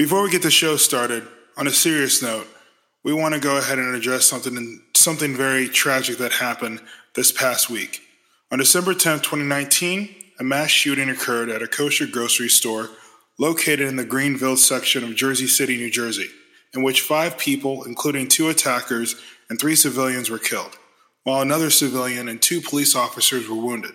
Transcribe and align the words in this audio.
Before 0.00 0.22
we 0.22 0.30
get 0.30 0.40
the 0.40 0.50
show 0.50 0.78
started, 0.78 1.28
on 1.58 1.66
a 1.66 1.70
serious 1.70 2.22
note, 2.22 2.46
we 3.04 3.12
want 3.12 3.34
to 3.34 3.38
go 3.38 3.58
ahead 3.58 3.78
and 3.78 3.94
address 3.94 4.24
something 4.24 4.80
something 4.94 5.36
very 5.36 5.68
tragic 5.68 6.16
that 6.16 6.32
happened 6.32 6.80
this 7.16 7.30
past 7.30 7.68
week. 7.68 8.00
On 8.50 8.58
December 8.58 8.94
10th, 8.94 9.24
2019, 9.24 10.08
a 10.38 10.42
mass 10.42 10.70
shooting 10.70 11.10
occurred 11.10 11.50
at 11.50 11.60
a 11.60 11.66
kosher 11.66 12.06
grocery 12.06 12.48
store 12.48 12.88
located 13.38 13.80
in 13.82 13.96
the 13.96 14.06
Greenville 14.06 14.56
section 14.56 15.04
of 15.04 15.14
Jersey 15.14 15.46
City, 15.46 15.76
New 15.76 15.90
Jersey, 15.90 16.30
in 16.72 16.82
which 16.82 17.02
five 17.02 17.36
people, 17.36 17.84
including 17.84 18.26
two 18.26 18.48
attackers 18.48 19.16
and 19.50 19.60
three 19.60 19.76
civilians, 19.76 20.30
were 20.30 20.38
killed, 20.38 20.78
while 21.24 21.42
another 21.42 21.68
civilian 21.68 22.26
and 22.26 22.40
two 22.40 22.62
police 22.62 22.96
officers 22.96 23.50
were 23.50 23.54
wounded. 23.54 23.92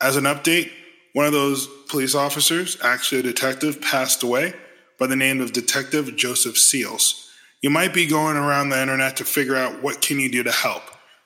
As 0.00 0.16
an 0.16 0.24
update, 0.24 0.72
one 1.12 1.26
of 1.26 1.32
those 1.32 1.68
police 1.90 2.14
officers, 2.14 2.78
actually 2.82 3.20
a 3.20 3.24
detective, 3.24 3.82
passed 3.82 4.22
away 4.22 4.54
by 4.98 5.06
the 5.06 5.16
name 5.16 5.40
of 5.40 5.52
Detective 5.52 6.16
Joseph 6.16 6.56
Seals. 6.56 7.30
You 7.62 7.70
might 7.70 7.94
be 7.94 8.06
going 8.06 8.36
around 8.36 8.68
the 8.68 8.80
internet 8.80 9.16
to 9.16 9.24
figure 9.24 9.56
out 9.56 9.82
what 9.82 10.00
can 10.00 10.20
you 10.20 10.30
do 10.30 10.42
to 10.42 10.52
help. 10.52 10.82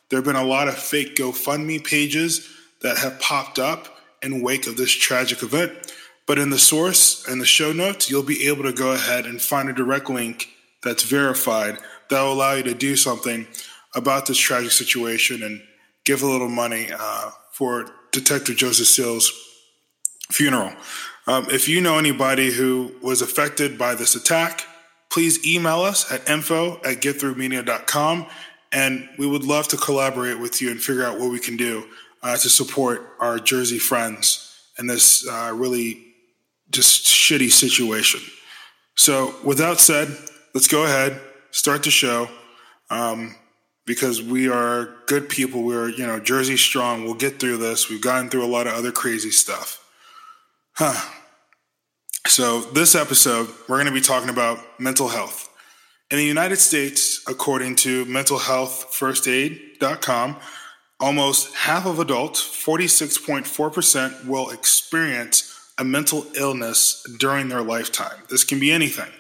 There 0.08 0.18
have 0.18 0.24
been 0.24 0.36
a 0.36 0.44
lot 0.44 0.68
of 0.68 0.76
fake 0.76 1.16
GoFundMe 1.16 1.84
pages 1.84 2.48
that 2.82 2.98
have 2.98 3.20
popped 3.20 3.58
up 3.58 3.96
in 4.22 4.42
wake 4.42 4.66
of 4.66 4.76
this 4.76 4.90
tragic 4.90 5.42
event. 5.42 5.72
But 6.26 6.38
in 6.38 6.50
the 6.50 6.58
source 6.58 7.26
and 7.26 7.40
the 7.40 7.46
show 7.46 7.72
notes, 7.72 8.10
you'll 8.10 8.22
be 8.22 8.46
able 8.46 8.64
to 8.64 8.72
go 8.72 8.92
ahead 8.92 9.26
and 9.26 9.40
find 9.40 9.68
a 9.68 9.72
direct 9.72 10.08
link 10.08 10.48
that's 10.82 11.02
verified 11.02 11.76
that 12.08 12.22
will 12.22 12.32
allow 12.32 12.54
you 12.54 12.62
to 12.64 12.74
do 12.74 12.96
something 12.96 13.46
about 13.94 14.26
this 14.26 14.38
tragic 14.38 14.70
situation 14.70 15.42
and 15.42 15.62
give 16.04 16.22
a 16.22 16.26
little 16.26 16.48
money 16.48 16.88
uh, 16.96 17.30
for 17.52 17.86
Detective 18.12 18.56
Joseph 18.56 18.86
Seals' 18.86 19.32
funeral. 20.30 20.72
Um, 21.30 21.46
if 21.48 21.68
you 21.68 21.80
know 21.80 21.96
anybody 21.96 22.50
who 22.50 22.90
was 23.00 23.22
affected 23.22 23.78
by 23.78 23.94
this 23.94 24.16
attack, 24.16 24.66
please 25.12 25.46
email 25.46 25.82
us 25.82 26.10
at 26.10 26.28
info 26.28 26.78
at 26.78 27.00
getthroughmedia.com 27.00 28.26
and 28.72 29.08
we 29.16 29.28
would 29.28 29.44
love 29.44 29.68
to 29.68 29.76
collaborate 29.76 30.40
with 30.40 30.60
you 30.60 30.72
and 30.72 30.82
figure 30.82 31.04
out 31.04 31.20
what 31.20 31.30
we 31.30 31.38
can 31.38 31.56
do 31.56 31.86
uh, 32.24 32.36
to 32.36 32.50
support 32.50 33.14
our 33.20 33.38
Jersey 33.38 33.78
friends 33.78 34.60
in 34.76 34.88
this 34.88 35.24
uh, 35.28 35.52
really 35.54 36.04
just 36.72 37.06
shitty 37.06 37.52
situation. 37.52 38.20
So, 38.96 39.32
with 39.44 39.58
that 39.58 39.78
said, 39.78 40.08
let's 40.52 40.66
go 40.66 40.82
ahead, 40.82 41.20
start 41.52 41.84
the 41.84 41.92
show, 41.92 42.28
um, 42.90 43.36
because 43.86 44.20
we 44.20 44.48
are 44.48 44.96
good 45.06 45.28
people. 45.28 45.62
We're, 45.62 45.90
you 45.90 46.08
know, 46.08 46.18
Jersey 46.18 46.56
strong. 46.56 47.04
We'll 47.04 47.14
get 47.14 47.38
through 47.38 47.58
this. 47.58 47.88
We've 47.88 48.02
gotten 48.02 48.30
through 48.30 48.44
a 48.44 48.50
lot 48.50 48.66
of 48.66 48.72
other 48.72 48.90
crazy 48.90 49.30
stuff. 49.30 49.76
Huh. 50.72 50.98
So, 52.26 52.60
this 52.60 52.94
episode, 52.94 53.48
we're 53.66 53.76
going 53.76 53.86
to 53.86 53.92
be 53.92 54.00
talking 54.00 54.28
about 54.28 54.58
mental 54.78 55.08
health. 55.08 55.48
In 56.10 56.18
the 56.18 56.24
United 56.24 56.56
States, 56.56 57.22
according 57.26 57.76
to 57.76 58.04
mentalhealthfirstaid.com, 58.04 60.36
almost 61.00 61.54
half 61.54 61.86
of 61.86 61.98
adults, 61.98 62.42
46.4%, 62.42 64.26
will 64.26 64.50
experience 64.50 65.72
a 65.78 65.84
mental 65.84 66.26
illness 66.36 67.02
during 67.18 67.48
their 67.48 67.62
lifetime. 67.62 68.18
This 68.28 68.44
can 68.44 68.60
be 68.60 68.70
anything. 68.70 69.10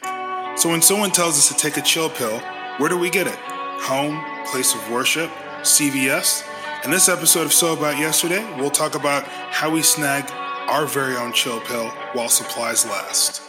So 0.56 0.68
when 0.68 0.82
someone 0.82 1.10
tells 1.10 1.38
us 1.38 1.48
to 1.48 1.54
take 1.54 1.78
a 1.78 1.82
chill 1.82 2.10
pill, 2.10 2.38
where 2.76 2.90
do 2.90 2.98
we 2.98 3.08
get 3.08 3.26
it? 3.26 3.34
Home, 3.34 4.22
place 4.46 4.74
of 4.74 4.90
worship, 4.90 5.30
CVS? 5.62 6.44
In 6.84 6.90
this 6.90 7.08
episode 7.08 7.46
of 7.46 7.52
So 7.52 7.72
About 7.72 7.98
Yesterday, 7.98 8.44
we'll 8.56 8.70
talk 8.70 8.94
about 8.94 9.24
how 9.24 9.70
we 9.70 9.82
snag 9.82 10.30
our 10.70 10.86
very 10.86 11.16
own 11.16 11.32
chill 11.32 11.60
pill 11.60 11.88
while 12.12 12.28
supplies 12.28 12.86
last. 12.86 13.42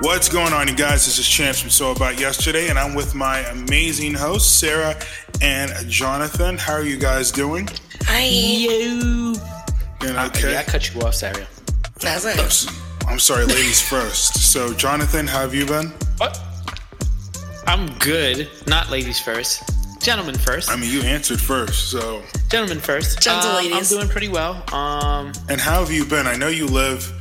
What's 0.00 0.28
going 0.28 0.52
on, 0.52 0.68
you 0.68 0.74
guys? 0.74 1.04
This 1.06 1.18
is 1.18 1.26
Chance 1.26 1.58
from 1.60 1.70
So 1.70 1.90
About 1.90 2.20
Yesterday, 2.20 2.68
and 2.68 2.78
I'm 2.78 2.94
with 2.94 3.14
my 3.14 3.40
amazing 3.40 4.14
hosts, 4.14 4.50
Sarah 4.54 4.94
and 5.40 5.72
Jonathan. 5.90 6.56
How 6.58 6.74
are 6.74 6.84
you 6.84 6.98
guys 6.98 7.32
doing? 7.32 7.68
Hi. 8.02 8.24
You. 8.24 9.34
Doing 9.98 10.16
Uh, 10.16 10.26
okay? 10.26 10.52
yeah, 10.52 10.60
I 10.60 10.62
cut 10.62 10.94
you 10.94 11.00
off, 11.00 11.14
Sarah. 11.14 11.46
That's 11.98 12.24
it. 12.24 12.85
Oops. 13.06 13.12
I'm 13.12 13.18
sorry, 13.18 13.44
ladies 13.46 13.80
first. 13.88 14.52
So, 14.52 14.72
Jonathan, 14.74 15.26
how 15.26 15.40
have 15.40 15.54
you 15.54 15.66
been? 15.66 15.92
What? 16.18 16.40
I'm 17.66 17.88
good. 17.98 18.48
Not 18.66 18.90
ladies 18.90 19.20
first. 19.20 19.62
Gentlemen 20.00 20.36
first. 20.38 20.70
I 20.70 20.76
mean, 20.76 20.92
you 20.92 21.02
answered 21.02 21.40
first. 21.40 21.90
So, 21.90 22.22
Gentlemen 22.48 22.78
first. 22.80 23.20
Gentle 23.20 23.50
Um, 23.50 23.56
ladies. 23.56 23.92
I'm 23.92 23.98
doing 23.98 24.08
pretty 24.10 24.28
well. 24.28 24.62
Um, 24.72 25.32
and 25.48 25.60
how 25.60 25.80
have 25.80 25.90
you 25.90 26.04
been? 26.04 26.26
I 26.28 26.36
know 26.36 26.48
you 26.48 26.66
live 26.66 27.12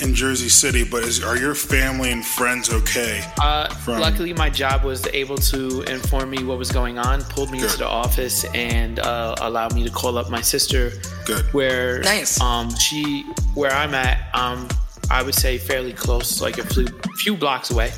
in 0.00 0.12
Jersey 0.14 0.48
City, 0.48 0.82
but 0.82 1.04
is, 1.04 1.22
are 1.22 1.36
your 1.36 1.54
family 1.54 2.10
and 2.10 2.24
friends 2.26 2.72
okay? 2.72 3.22
uh, 3.40 3.68
From- 3.68 4.00
luckily, 4.00 4.32
my 4.32 4.50
job 4.50 4.82
was 4.82 5.06
able 5.08 5.36
to 5.38 5.82
inform 5.82 6.30
me 6.30 6.42
what 6.42 6.58
was 6.58 6.72
going 6.72 6.98
on, 6.98 7.22
pulled 7.24 7.52
me 7.52 7.58
Good. 7.58 7.66
into 7.66 7.78
the 7.78 7.86
office, 7.86 8.44
and 8.54 8.98
uh, 8.98 9.36
allowed 9.40 9.74
me 9.74 9.84
to 9.84 9.90
call 9.90 10.18
up 10.18 10.28
my 10.28 10.40
sister. 10.40 10.90
Good. 11.26 11.44
Where 11.54 12.00
Nice. 12.00 12.40
Um, 12.40 12.74
she, 12.74 13.22
where 13.54 13.70
I'm 13.70 13.94
at, 13.94 14.34
um, 14.34 14.66
I 15.12 15.22
would 15.22 15.34
say 15.34 15.58
fairly 15.58 15.92
close, 15.92 16.40
like 16.40 16.58
a 16.58 16.66
few, 16.66 16.86
few 17.18 17.36
blocks 17.36 17.70
away. 17.70 17.92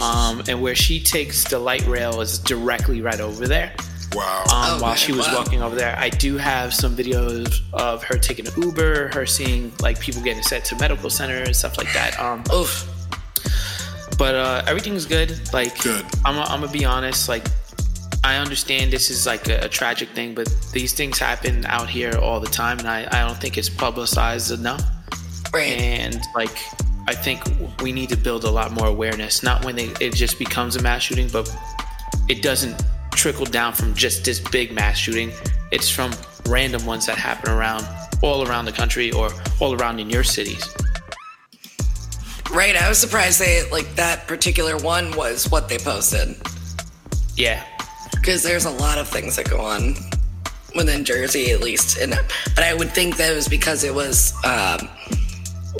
Um, 0.00 0.42
and 0.48 0.62
where 0.62 0.74
she 0.74 0.98
takes 1.02 1.44
the 1.44 1.58
light 1.58 1.86
rail 1.86 2.20
is 2.20 2.38
directly 2.38 3.02
right 3.02 3.20
over 3.20 3.46
there. 3.46 3.74
wow. 4.14 4.42
um, 4.44 4.46
Oh, 4.50 4.78
while 4.80 4.90
man, 4.92 4.96
she 4.96 5.12
was 5.12 5.26
wow. 5.26 5.34
walking 5.38 5.62
over 5.62 5.76
there. 5.76 5.94
I 5.98 6.08
do 6.08 6.38
have 6.38 6.72
some 6.72 6.96
videos 6.96 7.60
of 7.74 8.02
her 8.04 8.16
taking 8.16 8.46
an 8.46 8.52
Uber, 8.62 9.08
her 9.12 9.26
seeing 9.26 9.72
like 9.80 10.00
people 10.00 10.22
getting 10.22 10.42
sent 10.42 10.64
to 10.66 10.76
medical 10.76 11.10
centers, 11.10 11.58
stuff 11.58 11.76
like 11.76 11.92
that. 11.92 12.18
Um, 12.18 12.42
Oof. 12.54 12.88
but 14.16 14.34
uh, 14.34 14.62
everything's 14.66 15.04
good. 15.06 15.38
Like, 15.52 15.78
Good. 15.82 16.04
I'm, 16.24 16.38
I'm 16.38 16.60
gonna 16.60 16.72
be 16.72 16.84
honest. 16.86 17.28
Like, 17.28 17.46
I 18.22 18.36
understand 18.36 18.90
this 18.90 19.10
is 19.10 19.26
like 19.26 19.48
a, 19.50 19.66
a 19.66 19.68
tragic 19.68 20.08
thing, 20.10 20.34
but 20.34 20.48
these 20.72 20.94
things 20.94 21.18
happen 21.18 21.66
out 21.66 21.90
here 21.90 22.16
all 22.16 22.40
the 22.40 22.46
time, 22.48 22.78
and 22.78 22.88
I, 22.88 23.06
I 23.10 23.26
don't 23.26 23.36
think 23.38 23.58
it's 23.58 23.68
publicized 23.68 24.50
enough. 24.50 24.82
Right. 25.54 25.78
And 25.78 26.20
like, 26.34 26.58
I 27.06 27.14
think 27.14 27.42
we 27.80 27.92
need 27.92 28.08
to 28.10 28.16
build 28.16 28.44
a 28.44 28.50
lot 28.50 28.72
more 28.72 28.86
awareness. 28.86 29.42
Not 29.42 29.64
when 29.64 29.76
they, 29.76 29.90
it 30.00 30.14
just 30.14 30.38
becomes 30.38 30.76
a 30.76 30.82
mass 30.82 31.02
shooting, 31.02 31.28
but 31.28 31.54
it 32.28 32.42
doesn't 32.42 32.82
trickle 33.12 33.46
down 33.46 33.72
from 33.72 33.94
just 33.94 34.24
this 34.24 34.40
big 34.40 34.72
mass 34.72 34.98
shooting. 34.98 35.30
It's 35.70 35.88
from 35.88 36.12
random 36.46 36.84
ones 36.86 37.06
that 37.06 37.16
happen 37.16 37.50
around 37.50 37.86
all 38.22 38.46
around 38.48 38.64
the 38.64 38.72
country 38.72 39.12
or 39.12 39.30
all 39.60 39.74
around 39.80 40.00
in 40.00 40.10
your 40.10 40.24
cities. 40.24 40.68
Right. 42.50 42.76
I 42.76 42.88
was 42.88 42.98
surprised 42.98 43.40
they 43.40 43.68
like 43.70 43.94
that 43.96 44.26
particular 44.26 44.76
one 44.78 45.14
was 45.16 45.50
what 45.50 45.68
they 45.68 45.78
posted 45.78 46.36
Yeah. 47.36 47.64
because 48.12 48.42
there's 48.42 48.64
a 48.64 48.70
lot 48.70 48.98
of 48.98 49.08
things 49.08 49.36
that 49.36 49.48
go 49.50 49.60
on 49.60 49.94
within 50.76 51.04
Jersey, 51.04 51.50
at 51.50 51.60
least. 51.60 51.98
And 51.98 52.12
but 52.54 52.64
I 52.64 52.74
would 52.74 52.90
think 52.92 53.16
that 53.16 53.32
it 53.32 53.34
was 53.34 53.48
because 53.48 53.82
it 53.84 53.94
was 53.94 54.32
um, 54.44 54.88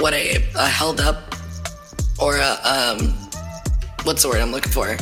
what 0.00 0.12
a, 0.14 0.36
a 0.54 0.66
held 0.66 1.00
up 1.00 1.34
or 2.20 2.36
a 2.36 2.56
um, 2.64 3.14
what's 4.04 4.22
the 4.22 4.28
word 4.28 4.40
I'm 4.40 4.52
looking 4.52 4.72
for? 4.72 4.96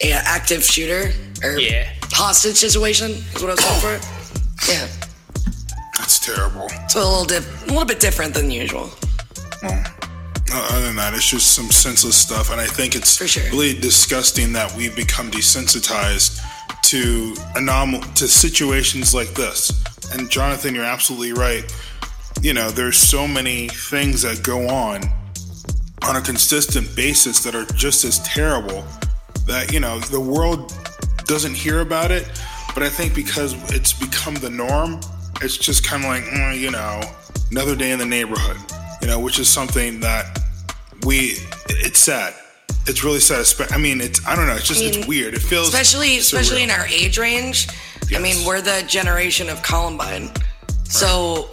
A 0.00 0.12
active 0.12 0.62
shooter 0.62 1.10
or 1.42 1.58
Yeah. 1.58 1.88
hostage 2.12 2.56
situation 2.56 3.10
is 3.12 3.42
what 3.42 3.50
I 3.50 3.54
was 3.54 3.64
looking 3.64 3.80
for. 4.00 4.10
Yeah. 4.72 4.86
That's 5.98 6.18
terrible. 6.18 6.68
So 6.88 7.00
a 7.00 7.04
little 7.04 7.24
dif- 7.26 7.62
a 7.64 7.66
little 7.66 7.84
bit 7.84 8.00
different 8.00 8.32
than 8.34 8.50
usual. 8.50 8.90
Uh, 9.62 9.84
Other 10.52 10.86
than 10.86 10.96
that, 10.96 11.12
it's 11.14 11.28
just 11.28 11.52
some 11.54 11.70
senseless 11.70 12.16
stuff, 12.16 12.50
and 12.50 12.60
I 12.60 12.66
think 12.66 12.94
it's 12.94 13.24
sure. 13.26 13.42
really 13.50 13.78
disgusting 13.78 14.52
that 14.54 14.74
we've 14.74 14.94
become 14.96 15.30
desensitized 15.30 16.40
to 16.84 17.34
anom- 17.56 18.14
to 18.14 18.26
situations 18.28 19.14
like 19.14 19.34
this. 19.34 19.70
And 20.12 20.30
Jonathan, 20.30 20.74
you're 20.74 20.84
absolutely 20.84 21.32
right. 21.32 21.64
You 22.44 22.52
know, 22.52 22.70
there's 22.70 22.98
so 22.98 23.26
many 23.26 23.68
things 23.68 24.20
that 24.20 24.42
go 24.42 24.68
on 24.68 25.00
on 26.02 26.16
a 26.16 26.20
consistent 26.20 26.94
basis 26.94 27.42
that 27.42 27.54
are 27.54 27.64
just 27.72 28.04
as 28.04 28.18
terrible 28.18 28.84
that 29.46 29.72
you 29.72 29.80
know 29.80 29.98
the 29.98 30.20
world 30.20 30.74
doesn't 31.24 31.54
hear 31.54 31.80
about 31.80 32.10
it. 32.10 32.30
But 32.74 32.82
I 32.82 32.90
think 32.90 33.14
because 33.14 33.54
it's 33.72 33.94
become 33.94 34.34
the 34.34 34.50
norm, 34.50 35.00
it's 35.40 35.56
just 35.56 35.86
kind 35.86 36.04
of 36.04 36.10
like 36.10 36.24
mm, 36.24 36.60
you 36.60 36.70
know 36.70 37.00
another 37.50 37.74
day 37.74 37.92
in 37.92 37.98
the 37.98 38.04
neighborhood. 38.04 38.58
You 39.00 39.06
know, 39.06 39.18
which 39.18 39.38
is 39.38 39.48
something 39.48 40.00
that 40.00 40.38
we 41.06 41.38
it's 41.70 41.98
sad. 41.98 42.34
It's 42.86 43.02
really 43.02 43.20
sad. 43.20 43.46
I 43.70 43.78
mean, 43.78 44.02
it's 44.02 44.22
I 44.26 44.36
don't 44.36 44.46
know. 44.46 44.52
It's 44.52 44.68
just 44.68 44.82
it's 44.82 44.98
mean, 44.98 45.08
weird. 45.08 45.32
It 45.32 45.40
feels 45.40 45.68
especially 45.68 46.18
especially 46.18 46.62
in 46.62 46.70
our 46.70 46.86
age 46.88 47.16
range. 47.16 47.68
I 48.14 48.18
mean, 48.18 48.46
we're 48.46 48.60
the 48.60 48.84
generation 48.86 49.48
of 49.48 49.62
Columbine, 49.62 50.30
so 50.84 51.48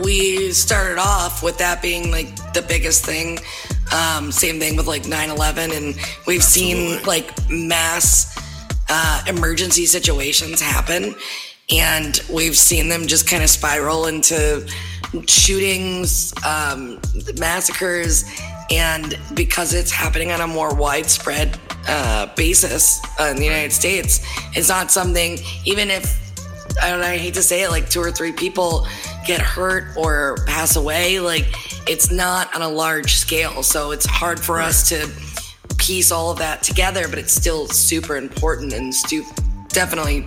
we 0.00 0.52
started 0.52 0.98
off 0.98 1.42
with 1.42 1.58
that 1.58 1.82
being 1.82 2.10
like 2.10 2.34
the 2.52 2.62
biggest 2.62 3.04
thing. 3.04 3.38
Um, 3.94 4.32
same 4.32 4.58
thing 4.58 4.76
with 4.76 4.86
like 4.86 5.06
9 5.06 5.30
11. 5.30 5.72
And 5.72 5.96
we've 6.26 6.42
seen 6.42 7.02
like 7.04 7.32
mass 7.50 8.38
uh, 8.88 9.22
emergency 9.26 9.86
situations 9.86 10.60
happen. 10.60 11.14
And 11.70 12.22
we've 12.32 12.56
seen 12.56 12.88
them 12.88 13.06
just 13.06 13.28
kind 13.28 13.42
of 13.42 13.50
spiral 13.50 14.06
into 14.06 14.66
shootings, 15.26 16.32
um, 16.44 17.00
massacres. 17.38 18.24
And 18.70 19.18
because 19.34 19.74
it's 19.74 19.90
happening 19.90 20.30
on 20.30 20.40
a 20.40 20.46
more 20.46 20.74
widespread 20.74 21.58
uh, 21.86 22.34
basis 22.34 23.00
uh, 23.20 23.24
in 23.24 23.36
the 23.36 23.44
United 23.44 23.72
States, 23.72 24.20
it's 24.56 24.68
not 24.68 24.90
something, 24.90 25.38
even 25.64 25.90
if 25.90 26.22
I 26.80 26.90
don't 26.90 27.00
know, 27.00 27.06
I 27.06 27.18
hate 27.18 27.34
to 27.34 27.42
say 27.42 27.62
it, 27.62 27.70
like 27.70 27.90
two 27.90 28.00
or 28.00 28.10
three 28.10 28.32
people 28.32 28.86
get 29.26 29.40
hurt 29.40 29.96
or 29.96 30.36
pass 30.46 30.76
away, 30.76 31.20
like 31.20 31.46
it's 31.88 32.10
not 32.10 32.54
on 32.54 32.62
a 32.62 32.68
large 32.68 33.14
scale. 33.14 33.62
So 33.62 33.90
it's 33.90 34.06
hard 34.06 34.40
for 34.40 34.60
us 34.60 34.88
to 34.90 35.08
piece 35.78 36.12
all 36.12 36.30
of 36.30 36.38
that 36.38 36.62
together, 36.62 37.08
but 37.08 37.18
it's 37.18 37.32
still 37.32 37.66
super 37.66 38.16
important 38.16 38.72
and 38.72 38.94
stu- 38.94 39.24
definitely 39.68 40.26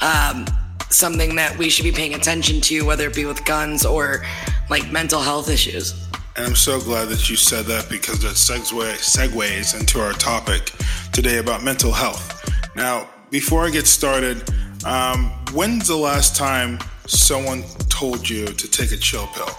um, 0.00 0.46
something 0.90 1.34
that 1.36 1.56
we 1.56 1.70
should 1.70 1.84
be 1.84 1.92
paying 1.92 2.14
attention 2.14 2.60
to, 2.60 2.82
whether 2.82 3.06
it 3.06 3.14
be 3.14 3.24
with 3.24 3.44
guns 3.44 3.86
or 3.86 4.24
like 4.68 4.90
mental 4.90 5.20
health 5.20 5.48
issues. 5.48 5.94
And 6.36 6.46
I'm 6.46 6.56
so 6.56 6.80
glad 6.80 7.08
that 7.08 7.28
you 7.28 7.36
said 7.36 7.66
that 7.66 7.88
because 7.90 8.22
that 8.22 8.36
segue, 8.36 8.94
segues 8.94 9.78
into 9.78 10.00
our 10.00 10.12
topic 10.12 10.72
today 11.12 11.38
about 11.38 11.62
mental 11.62 11.92
health. 11.92 12.38
Now, 12.74 13.08
before 13.30 13.66
I 13.66 13.70
get 13.70 13.86
started, 13.86 14.42
um, 14.84 15.30
when's 15.52 15.88
the 15.88 15.96
last 15.96 16.36
time 16.36 16.78
someone 17.06 17.62
told 17.88 18.28
you 18.28 18.46
to 18.46 18.70
take 18.70 18.92
a 18.92 18.96
chill 18.96 19.26
pill? 19.28 19.50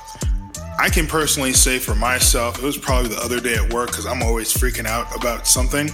I 0.79 0.89
can 0.89 1.07
personally 1.07 1.53
say 1.53 1.79
for 1.79 1.95
myself, 1.95 2.57
it 2.57 2.63
was 2.63 2.77
probably 2.77 3.09
the 3.09 3.21
other 3.21 3.39
day 3.39 3.55
at 3.55 3.71
work 3.71 3.89
because 3.89 4.05
I'm 4.05 4.23
always 4.23 4.53
freaking 4.53 4.85
out 4.85 5.15
about 5.15 5.47
something. 5.47 5.89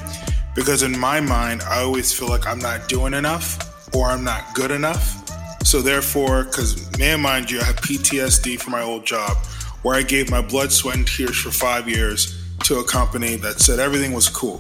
Because 0.56 0.84
in 0.84 0.98
my 0.98 1.20
mind, 1.22 1.62
I 1.64 1.82
always 1.82 2.14
feel 2.14 2.28
like 2.28 2.48
I'm 2.48 2.60
not 2.60 2.88
doing 2.88 3.14
enough 3.14 3.96
or 3.96 4.08
I'm 4.08 4.24
not 4.24 4.54
good 4.54 4.72
enough. 4.72 5.16
So 5.64 5.82
therefore, 5.82 6.46
because 6.46 6.98
man, 6.98 7.22
mind 7.22 7.52
you, 7.52 7.60
I 7.60 7.66
have 7.66 7.76
PTSD 7.78 8.60
from 8.60 8.72
my 8.72 8.82
old 8.82 9.06
job 9.06 9.38
where 9.82 9.96
I 9.96 10.02
gave 10.02 10.32
my 10.32 10.42
blood, 10.42 10.72
sweat, 10.72 10.96
and 10.96 11.08
tears 11.08 11.38
for 11.38 11.52
five 11.52 11.88
years 11.88 12.44
to 12.64 12.80
a 12.80 12.84
company 12.84 13.36
that 13.38 13.60
said 13.60 13.80
everything 13.80 14.14
was 14.14 14.28
cool. 14.28 14.60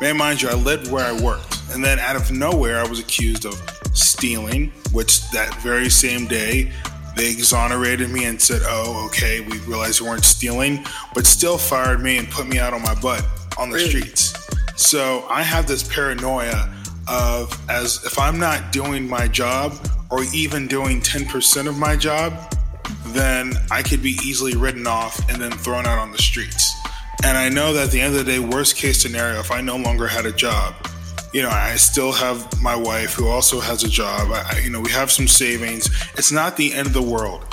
Man, 0.00 0.16
mind 0.16 0.42
you, 0.42 0.48
I 0.48 0.54
lived 0.54 0.90
where 0.90 1.04
I 1.04 1.20
worked. 1.20 1.60
And 1.72 1.84
then 1.84 1.98
out 1.98 2.16
of 2.16 2.30
nowhere, 2.30 2.78
I 2.78 2.88
was 2.88 2.98
accused 2.98 3.44
of 3.44 3.79
stealing, 3.92 4.72
which 4.92 5.28
that 5.30 5.54
very 5.62 5.90
same 5.90 6.26
day, 6.26 6.72
they 7.16 7.30
exonerated 7.30 8.10
me 8.10 8.24
and 8.24 8.40
said, 8.40 8.62
oh, 8.64 9.06
okay, 9.06 9.40
we 9.40 9.58
realized 9.60 10.00
you 10.00 10.06
weren't 10.06 10.24
stealing, 10.24 10.84
but 11.14 11.26
still 11.26 11.58
fired 11.58 12.00
me 12.00 12.18
and 12.18 12.30
put 12.30 12.46
me 12.46 12.58
out 12.58 12.72
on 12.72 12.82
my 12.82 12.94
butt 13.00 13.24
on 13.58 13.70
the 13.70 13.76
Really? 13.76 13.88
streets. 13.88 14.34
So 14.76 15.26
I 15.28 15.42
have 15.42 15.66
this 15.66 15.82
paranoia 15.82 16.72
of 17.08 17.52
as 17.68 18.04
if 18.04 18.18
I'm 18.18 18.38
not 18.38 18.72
doing 18.72 19.08
my 19.08 19.26
job 19.28 19.74
or 20.10 20.22
even 20.32 20.66
doing 20.66 21.00
10% 21.00 21.66
of 21.68 21.76
my 21.76 21.96
job, 21.96 22.54
then 23.08 23.52
I 23.70 23.82
could 23.82 24.02
be 24.02 24.16
easily 24.24 24.54
written 24.56 24.86
off 24.86 25.18
and 25.28 25.40
then 25.40 25.50
thrown 25.52 25.86
out 25.86 25.98
on 25.98 26.12
the 26.12 26.18
streets. 26.18 26.72
And 27.24 27.36
I 27.36 27.48
know 27.48 27.72
that 27.74 27.86
at 27.86 27.90
the 27.90 28.00
end 28.00 28.16
of 28.16 28.24
the 28.24 28.32
day, 28.32 28.38
worst 28.38 28.76
case 28.76 29.02
scenario, 29.02 29.38
if 29.40 29.50
I 29.50 29.60
no 29.60 29.76
longer 29.76 30.06
had 30.06 30.24
a 30.26 30.32
job, 30.32 30.74
you 31.32 31.42
know, 31.42 31.48
I 31.50 31.76
still 31.76 32.12
have 32.12 32.60
my 32.62 32.74
wife 32.76 33.14
who 33.14 33.28
also 33.28 33.60
has 33.60 33.84
a 33.84 33.88
job. 33.88 34.30
I, 34.32 34.56
I- 34.56 34.58
you 34.64 34.70
know, 34.70 34.80
we 34.80 34.90
have 34.90 35.10
some 35.10 35.28
savings. 35.28 35.88
It's 36.14 36.32
not 36.32 36.56
the 36.56 36.72
end 36.72 36.86
of 36.88 36.92
the 36.92 37.02
world. 37.02 37.44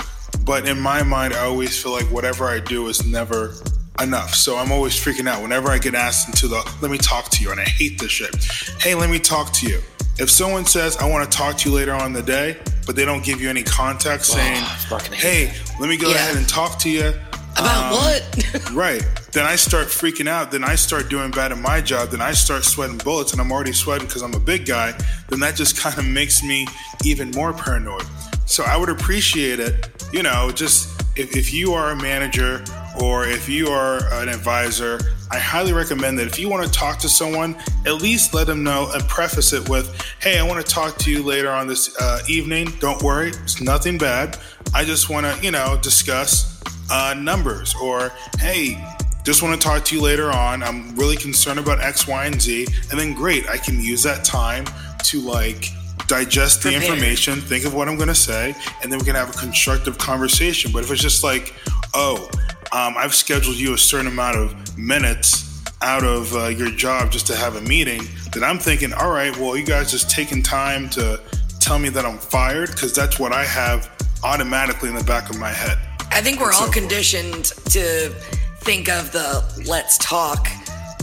But 0.44 0.66
in 0.66 0.80
my 0.80 1.02
mind, 1.02 1.34
I 1.34 1.40
always 1.44 1.80
feel 1.80 1.92
like 1.92 2.06
whatever 2.10 2.46
I 2.46 2.58
do 2.60 2.88
is 2.88 3.04
never 3.06 3.54
enough. 4.00 4.34
So 4.34 4.56
I'm 4.56 4.72
always 4.72 4.94
freaking 4.94 5.28
out 5.28 5.42
whenever 5.42 5.68
I 5.68 5.78
get 5.78 5.94
asked 5.94 6.28
into 6.28 6.48
the 6.48 6.60
let 6.80 6.90
me 6.90 6.98
talk 6.98 7.28
to 7.30 7.42
you. 7.42 7.50
And 7.50 7.60
I 7.60 7.64
hate 7.64 8.00
this 8.00 8.10
shit. 8.12 8.34
Hey, 8.80 8.94
let 8.94 9.10
me 9.10 9.18
talk 9.18 9.52
to 9.54 9.66
you. 9.68 9.80
If 10.18 10.30
someone 10.30 10.64
says, 10.64 10.96
I 10.96 11.08
want 11.08 11.30
to 11.30 11.36
talk 11.36 11.56
to 11.58 11.68
you 11.68 11.74
later 11.76 11.92
on 11.92 12.06
in 12.06 12.12
the 12.12 12.22
day, 12.22 12.56
but 12.86 12.96
they 12.96 13.04
don't 13.04 13.22
give 13.24 13.40
you 13.40 13.48
any 13.50 13.62
context 13.62 14.32
saying, 14.32 14.62
I 14.62 14.76
fucking 14.88 15.12
hate 15.12 15.48
hey, 15.48 15.54
let 15.78 15.88
me 15.88 15.96
go 15.96 16.08
Yeah. 16.08 16.14
ahead 16.16 16.36
and 16.36 16.48
talk 16.48 16.78
to 16.80 16.90
you. 16.90 17.12
About 17.56 17.92
um, 17.92 17.98
what? 17.98 18.70
Right. 18.72 19.04
Then 19.32 19.44
I 19.44 19.56
start 19.56 19.88
freaking 19.88 20.26
out. 20.26 20.50
Then 20.50 20.64
I 20.64 20.74
start 20.74 21.10
doing 21.10 21.30
bad 21.30 21.52
at 21.52 21.58
my 21.58 21.80
job. 21.80 22.10
Then 22.10 22.22
I 22.22 22.32
start 22.32 22.64
sweating 22.64 22.98
bullets, 22.98 23.32
and 23.32 23.40
I'm 23.40 23.52
already 23.52 23.72
sweating 23.72 24.06
because 24.06 24.22
I'm 24.22 24.34
a 24.34 24.40
big 24.40 24.64
guy. 24.64 24.98
Then 25.28 25.40
that 25.40 25.54
just 25.54 25.78
kind 25.82 25.98
of 25.98 26.06
makes 26.06 26.42
me 26.42 26.66
even 27.04 27.30
more 27.32 27.52
paranoid. 27.52 28.04
So 28.46 28.64
I 28.64 28.76
would 28.76 28.88
appreciate 28.88 29.60
it, 29.60 29.90
you 30.10 30.22
know, 30.22 30.50
just 30.50 31.02
if, 31.18 31.36
if 31.36 31.52
you 31.52 31.74
are 31.74 31.90
a 31.90 31.96
manager 31.96 32.64
or 32.98 33.26
if 33.26 33.46
you 33.46 33.68
are 33.68 33.98
an 34.14 34.30
advisor, 34.30 34.98
I 35.30 35.38
highly 35.38 35.74
recommend 35.74 36.18
that 36.18 36.26
if 36.26 36.38
you 36.38 36.48
want 36.48 36.64
to 36.64 36.72
talk 36.72 36.98
to 37.00 37.10
someone, 37.10 37.56
at 37.84 38.00
least 38.00 38.32
let 38.32 38.46
them 38.46 38.64
know 38.64 38.90
and 38.94 39.06
preface 39.06 39.52
it 39.52 39.68
with, 39.68 39.94
hey, 40.20 40.38
I 40.38 40.42
want 40.42 40.64
to 40.64 40.72
talk 40.72 40.96
to 40.98 41.10
you 41.10 41.22
later 41.22 41.50
on 41.50 41.66
this 41.66 41.94
uh, 42.00 42.22
evening. 42.26 42.72
Don't 42.80 43.02
worry, 43.02 43.28
it's 43.28 43.60
nothing 43.60 43.98
bad. 43.98 44.38
I 44.72 44.84
just 44.84 45.10
want 45.10 45.26
to, 45.26 45.44
you 45.44 45.50
know, 45.50 45.78
discuss 45.82 46.58
uh, 46.90 47.14
numbers 47.18 47.74
or 47.82 48.10
hey 48.38 48.82
just 49.28 49.42
want 49.42 49.60
to 49.60 49.68
talk 49.68 49.84
to 49.84 49.94
you 49.94 50.00
later 50.00 50.30
on 50.30 50.62
i'm 50.62 50.96
really 50.96 51.14
concerned 51.14 51.58
about 51.58 51.78
x 51.82 52.08
y 52.08 52.24
and 52.24 52.40
z 52.40 52.66
and 52.90 52.98
then 52.98 53.12
great 53.12 53.46
i 53.50 53.58
can 53.58 53.78
use 53.78 54.02
that 54.02 54.24
time 54.24 54.64
to 55.04 55.20
like 55.20 55.68
digest 56.06 56.62
the 56.62 56.70
Prepare. 56.70 56.92
information 56.92 57.38
think 57.38 57.66
of 57.66 57.74
what 57.74 57.90
i'm 57.90 57.96
going 57.96 58.08
to 58.08 58.14
say 58.14 58.54
and 58.82 58.90
then 58.90 58.98
we 58.98 59.04
can 59.04 59.14
have 59.14 59.28
a 59.28 59.38
constructive 59.38 59.98
conversation 59.98 60.72
but 60.72 60.82
if 60.82 60.90
it's 60.90 61.02
just 61.02 61.22
like 61.22 61.52
oh 61.92 62.26
um, 62.72 62.94
i've 62.96 63.14
scheduled 63.14 63.56
you 63.56 63.74
a 63.74 63.78
certain 63.78 64.06
amount 64.06 64.38
of 64.38 64.78
minutes 64.78 65.62
out 65.82 66.04
of 66.04 66.34
uh, 66.34 66.46
your 66.46 66.70
job 66.70 67.10
just 67.10 67.26
to 67.26 67.36
have 67.36 67.56
a 67.56 67.60
meeting 67.60 68.00
then 68.32 68.42
i'm 68.42 68.58
thinking 68.58 68.94
all 68.94 69.10
right 69.10 69.36
well 69.36 69.54
you 69.58 69.62
guys 69.66 69.90
just 69.90 70.08
taking 70.08 70.42
time 70.42 70.88
to 70.88 71.20
tell 71.60 71.78
me 71.78 71.90
that 71.90 72.06
i'm 72.06 72.16
fired 72.16 72.70
because 72.70 72.94
that's 72.94 73.18
what 73.18 73.32
i 73.34 73.44
have 73.44 73.90
automatically 74.24 74.88
in 74.88 74.94
the 74.94 75.04
back 75.04 75.28
of 75.28 75.38
my 75.38 75.50
head 75.50 75.76
I 76.10 76.22
think 76.22 76.40
we're 76.40 76.46
and 76.46 76.54
so 76.54 76.60
all 76.62 76.66
forth. 76.72 76.78
conditioned 76.78 77.44
to 77.70 78.12
think 78.60 78.88
of 78.88 79.12
the 79.12 79.64
let's 79.68 79.98
talk 79.98 80.48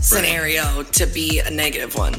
scenario 0.01 0.83
to 0.83 1.05
be 1.07 1.39
a 1.39 1.49
negative 1.49 1.95
one, 1.95 2.15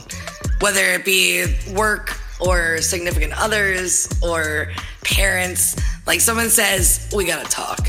whether 0.60 0.84
it 0.92 1.04
be 1.04 1.56
work 1.72 2.18
or 2.40 2.78
significant 2.82 3.32
others 3.40 4.08
or 4.22 4.72
parents. 5.04 5.76
Like 6.06 6.20
someone 6.20 6.48
says, 6.50 7.10
we 7.14 7.24
gotta 7.26 7.48
talk. 7.48 7.88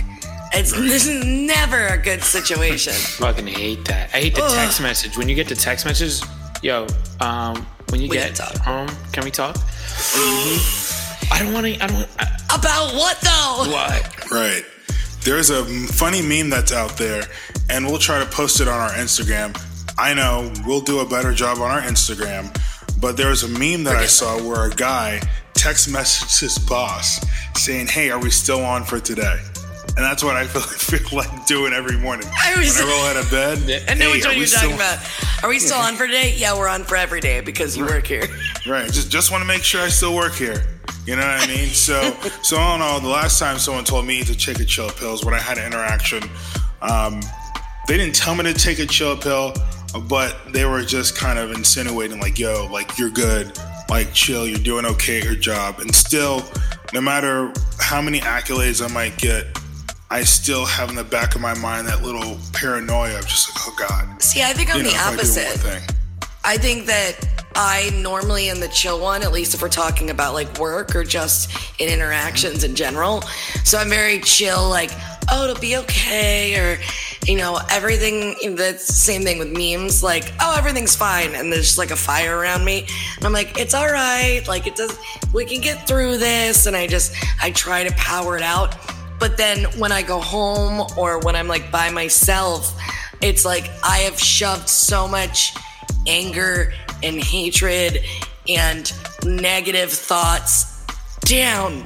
It's 0.54 0.72
this 0.72 1.08
is 1.08 1.26
never 1.26 1.88
a 1.88 1.98
good 1.98 2.24
situation. 2.24 2.94
Fucking 3.20 3.48
hate 3.48 3.84
that. 3.86 4.14
I 4.14 4.20
hate 4.22 4.36
the 4.36 4.48
text 4.48 4.82
message. 4.82 5.18
When 5.18 5.28
you 5.28 5.36
get 5.36 5.48
the 5.50 5.56
text 5.56 5.86
message, 5.86 6.22
yo, 6.64 6.88
um, 7.20 7.66
when 7.89 8.01
you 8.01 8.10
We 8.10 8.16
get 8.18 8.27
can 8.36 8.36
talk. 8.36 8.58
home, 8.58 8.88
can 9.12 9.24
we 9.25 9.32
talk? 9.32 9.58
I 11.30 11.39
don't 11.44 11.54
want 11.54 11.66
to. 11.66 11.84
I 11.84 11.88
don't. 11.88 12.08
I, 12.20 12.56
About 12.58 12.94
what 12.96 13.20
though? 13.22 13.72
what? 13.72 14.32
Right. 14.32 14.63
There's 15.27 15.50
a 15.50 15.65
funny 15.65 16.22
meme 16.22 16.50
that's 16.50 16.72
out 16.72 16.96
there, 16.96 17.22
and 17.69 17.86
we'll 17.86 17.98
try 17.98 18.17
to 18.17 18.25
post 18.25 18.62
it 18.62 18.69
on 18.69 18.79
our 18.79 18.91
Instagram. 18.91 19.62
I 19.98 20.13
know 20.13 20.50
we'll 20.65 20.79
do 20.79 21.00
a 21.01 21.05
better 21.05 21.34
job 21.34 21.57
on 21.57 21.69
our 21.69 21.81
Instagram, 21.81 22.57
but 23.01 23.17
there 23.17 23.27
was 23.27 23.43
a 23.43 23.50
meme 23.50 23.84
that 23.84 23.96
I 23.98 24.07
Forget 24.07 24.10
saw 24.10 24.41
where 24.41 24.67
a 24.67 24.74
guy 24.74 25.19
text 25.53 25.89
messaged 25.89 26.39
his 26.39 26.57
boss 26.57 27.19
saying, 27.60 27.88
Hey, 27.88 28.10
are 28.10 28.19
we 28.19 28.29
still 28.31 28.63
on 28.63 28.86
for 28.86 29.01
today? 29.01 29.38
And 29.98 29.98
that's 29.98 30.24
what 30.24 30.38
I 30.38 30.46
feel, 30.48 30.62
feel 30.62 31.17
like 31.17 31.46
doing 31.46 31.74
every 31.74 31.98
morning. 31.98 32.29
I 32.41 32.55
was- 32.57 32.79
when 32.79 32.88
I 32.88 32.89
roll 32.89 33.05
out 33.07 33.17
of 33.17 33.29
bed. 33.29 33.84
I 33.89 33.96
know 33.96 34.05
"Hey, 34.05 34.12
which 34.13 34.25
one 34.25 34.38
you're 34.38 34.48
talking 34.48 34.75
about. 34.75 35.00
Are 35.43 35.50
we 35.50 35.60
still 35.60 35.77
on 35.77 35.96
for 35.96 36.07
today? 36.07 36.36
Yeah, 36.38 36.57
we're 36.57 36.69
on 36.69 36.86
for 36.86 36.96
every 36.96 37.19
day 37.19 37.41
because 37.41 37.75
you 37.75 37.84
work 37.86 38.07
here. 38.07 38.29
Right. 38.65 38.89
Just 38.89 39.12
just 39.12 39.29
want 39.29 39.41
to 39.41 39.48
make 39.48 39.63
sure 39.63 39.81
I 39.81 39.89
still 39.89 40.15
work 40.15 40.36
here. 40.36 40.63
You 41.06 41.15
know 41.15 41.22
what 41.22 41.41
I 41.41 41.48
mean? 41.48 41.70
So 41.70 42.00
so 42.41 42.58
all 42.58 42.75
in 42.75 42.82
all, 42.82 43.00
the 43.00 43.08
last 43.08 43.39
time 43.39 43.58
someone 43.60 43.86
told 43.86 44.06
me 44.06 44.24
to 44.24 44.36
take 44.36 44.60
a 44.60 44.65
chill 44.65 44.89
pill 44.89 45.13
is 45.13 45.24
when 45.24 45.34
I 45.34 45.39
had 45.39 45.58
an 45.58 45.65
interaction. 45.65 46.24
Um, 46.82 47.22
they 47.88 47.98
didn't 47.98 48.15
tell 48.15 48.36
me 48.36 48.44
to 48.44 48.53
take 48.53 48.79
a 48.79 48.86
chill 48.86 49.15
pill, 49.15 49.53
but 50.10 50.36
they 50.51 50.65
were 50.65 50.82
just 50.82 51.15
kind 51.17 51.39
of 51.39 51.51
insinuating 51.51 52.20
like, 52.20 52.38
"Yo, 52.38 52.67
like 52.72 52.98
you're 52.98 53.10
good, 53.10 53.58
like 53.89 54.13
chill, 54.13 54.46
you're 54.46 54.60
doing 54.60 54.86
okay 54.86 55.20
at 55.20 55.24
your 55.24 55.36
job." 55.36 55.79
And 55.79 55.96
still, 55.96 56.44
no 56.94 57.00
matter 57.00 57.53
how 57.79 58.01
many 58.01 58.20
accolades 58.20 58.84
I 58.84 58.94
might 58.94 59.17
get, 59.17 59.46
I 60.10 60.24
still 60.24 60.65
have 60.65 60.89
in 60.89 60.96
the 60.96 61.03
back 61.03 61.36
of 61.36 61.41
my 61.41 61.53
mind 61.53 61.88
that 61.88 62.03
little 62.03 62.38
paranoia 62.53 63.20
of 63.20 63.27
just 63.27 63.50
like, 63.50 63.67
"Oh 63.67 63.88
God." 63.88 64.22
See, 64.22 64.44
I 64.44 64.51
think 64.51 64.70
I'm 64.70 64.77
You 64.77 64.84
know, 64.84 64.89
the 64.91 64.98
I 64.98 65.13
opposite. 65.13 65.84
I 66.44 66.58
think 66.58 66.86
that 66.86 67.37
I 67.60 67.90
normally 68.02 68.50
am 68.50 68.60
the 68.60 68.68
chill 68.68 69.02
one, 69.02 69.24
at 69.24 69.32
least 69.32 69.56
if 69.56 69.64
we're 69.64 69.70
talking 69.70 70.12
about 70.12 70.36
like 70.36 70.60
work 70.60 70.96
or 70.96 71.04
just 71.04 71.50
in 71.80 71.90
interactions 71.90 72.64
in 72.64 72.76
general. 72.76 73.24
So 73.64 73.80
I'm 73.80 73.90
very 73.90 74.20
chill, 74.20 74.70
like, 74.70 74.92
oh, 75.32 75.46
it'll 75.46 75.60
be 75.60 75.76
okay, 75.78 76.56
or, 76.56 76.80
you 77.26 77.36
know, 77.36 77.60
everything. 77.72 78.56
That's 78.56 78.86
the 78.86 78.94
same 78.94 79.24
thing 79.24 79.40
with 79.40 79.52
memes, 79.52 80.04
like, 80.04 80.32
oh, 80.40 80.56
everything's 80.56 80.96
fine. 80.96 81.34
And 81.34 81.52
there's 81.52 81.66
just 81.66 81.78
like 81.80 81.92
a 81.92 81.96
fire 81.96 82.38
around 82.38 82.64
me. 82.64 82.88
And 83.18 83.26
I'm 83.26 83.34
like, 83.34 83.60
it's 83.60 83.74
all 83.74 83.92
right. 83.92 84.48
Like, 84.48 84.68
it 84.68 84.76
does, 84.76 84.96
we 85.34 85.44
can 85.44 85.60
get 85.60 85.88
through 85.88 86.18
this. 86.20 86.68
And 86.68 86.76
I 86.76 86.86
just, 86.86 87.16
I 87.42 87.50
try 87.52 87.84
to 87.84 87.94
power 87.96 88.38
it 88.38 88.44
out. 88.44 88.78
But 89.20 89.36
then 89.36 89.64
when 89.80 89.92
I 89.92 90.04
go 90.04 90.20
home 90.22 90.88
or 90.96 91.20
when 91.20 91.36
I'm 91.36 91.48
like 91.48 91.72
by 91.72 91.90
myself, 91.90 92.80
It's 93.22 93.46
like 93.46 93.70
I 93.84 94.00
have 94.00 94.20
shoved 94.20 94.70
so 94.70 95.08
much 95.08 95.56
anger 96.06 96.72
and 97.04 97.22
hatred 97.22 98.04
and 98.48 98.92
negative 99.24 99.92
thoughts 99.92 100.86
down 101.22 101.86